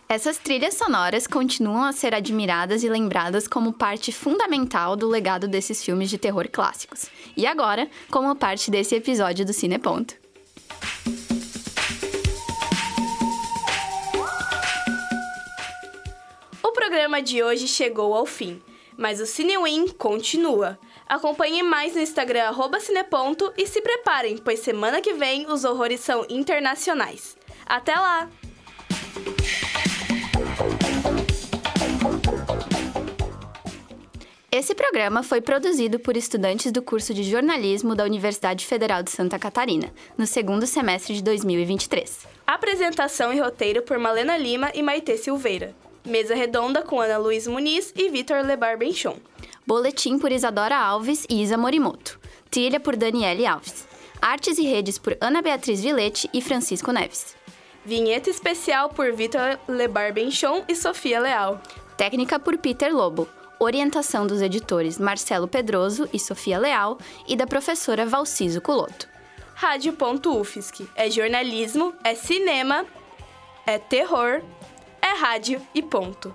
Essas 0.08 0.38
trilhas 0.38 0.74
sonoras 0.74 1.26
continuam 1.26 1.84
a 1.84 1.92
ser 1.92 2.14
admiradas 2.14 2.82
e 2.82 2.88
lembradas 2.88 3.46
como 3.46 3.72
parte 3.72 4.12
fundamental 4.12 4.96
do 4.96 5.08
legado 5.08 5.46
desses 5.46 5.84
filmes 5.84 6.08
de 6.08 6.16
terror 6.16 6.48
clássicos. 6.48 7.06
E 7.36 7.44
agora, 7.44 7.88
como 8.08 8.34
parte 8.34 8.70
desse 8.70 8.94
episódio 8.94 9.44
do 9.44 9.52
Cineponto. 9.52 10.14
Programa 16.96 17.20
de 17.20 17.42
hoje 17.42 17.68
chegou 17.68 18.14
ao 18.14 18.24
fim, 18.24 18.58
mas 18.96 19.20
o 19.20 19.26
CineWin 19.26 19.88
continua. 19.88 20.78
Acompanhe 21.06 21.62
mais 21.62 21.94
no 21.94 22.00
Instagram 22.00 22.54
Cineponto 22.80 23.52
e 23.54 23.66
se 23.66 23.82
preparem, 23.82 24.38
pois 24.38 24.60
semana 24.60 25.02
que 25.02 25.12
vem 25.12 25.44
os 25.44 25.62
horrores 25.62 26.00
são 26.00 26.24
internacionais. 26.30 27.36
Até 27.66 27.94
lá! 27.94 28.30
Esse 34.50 34.74
programa 34.74 35.22
foi 35.22 35.42
produzido 35.42 35.98
por 35.98 36.16
estudantes 36.16 36.72
do 36.72 36.80
curso 36.80 37.12
de 37.12 37.24
jornalismo 37.24 37.94
da 37.94 38.04
Universidade 38.04 38.64
Federal 38.64 39.02
de 39.02 39.10
Santa 39.10 39.38
Catarina, 39.38 39.92
no 40.16 40.26
segundo 40.26 40.66
semestre 40.66 41.14
de 41.14 41.22
2023. 41.22 42.26
Apresentação 42.46 43.34
e 43.34 43.38
roteiro 43.38 43.82
por 43.82 43.98
Malena 43.98 44.38
Lima 44.38 44.72
e 44.74 44.82
Maitê 44.82 45.18
Silveira. 45.18 45.74
Mesa 46.06 46.36
redonda 46.36 46.82
com 46.82 47.00
Ana 47.00 47.18
Luiz 47.18 47.48
Muniz 47.48 47.92
e 47.96 48.08
Vitor 48.08 48.44
Lebar 48.44 48.78
Benchon. 48.78 49.16
Boletim 49.66 50.18
por 50.20 50.30
Isadora 50.30 50.76
Alves 50.78 51.26
e 51.28 51.42
Isa 51.42 51.58
Morimoto. 51.58 52.20
Trilha 52.48 52.78
por 52.78 52.94
Daniele 52.94 53.44
Alves. 53.44 53.88
Artes 54.22 54.56
e 54.56 54.62
redes 54.62 54.98
por 54.98 55.16
Ana 55.20 55.42
Beatriz 55.42 55.82
Vilete 55.82 56.30
e 56.32 56.40
Francisco 56.40 56.92
Neves. 56.92 57.34
Vinheta 57.84 58.30
especial 58.30 58.88
por 58.88 59.12
Vitor 59.12 59.58
Lebar 59.68 60.12
Benchon 60.12 60.62
e 60.68 60.76
Sofia 60.76 61.18
Leal. 61.18 61.60
Técnica 61.96 62.38
por 62.38 62.56
Peter 62.58 62.94
Lobo. 62.94 63.28
Orientação 63.58 64.26
dos 64.26 64.40
editores 64.40 64.98
Marcelo 64.98 65.48
Pedroso 65.48 66.08
e 66.12 66.20
Sofia 66.20 66.58
Leal 66.58 66.98
e 67.26 67.34
da 67.34 67.46
professora 67.46 68.06
Valciso 68.06 68.60
Culoto. 68.60 69.08
Rádio.UFSC. 69.54 70.86
É 70.94 71.10
jornalismo, 71.10 71.94
é 72.04 72.14
cinema, 72.14 72.86
é 73.66 73.78
terror, 73.78 74.42
é 75.06 75.14
rádio 75.14 75.62
e 75.74 75.82
ponto. 75.82 76.34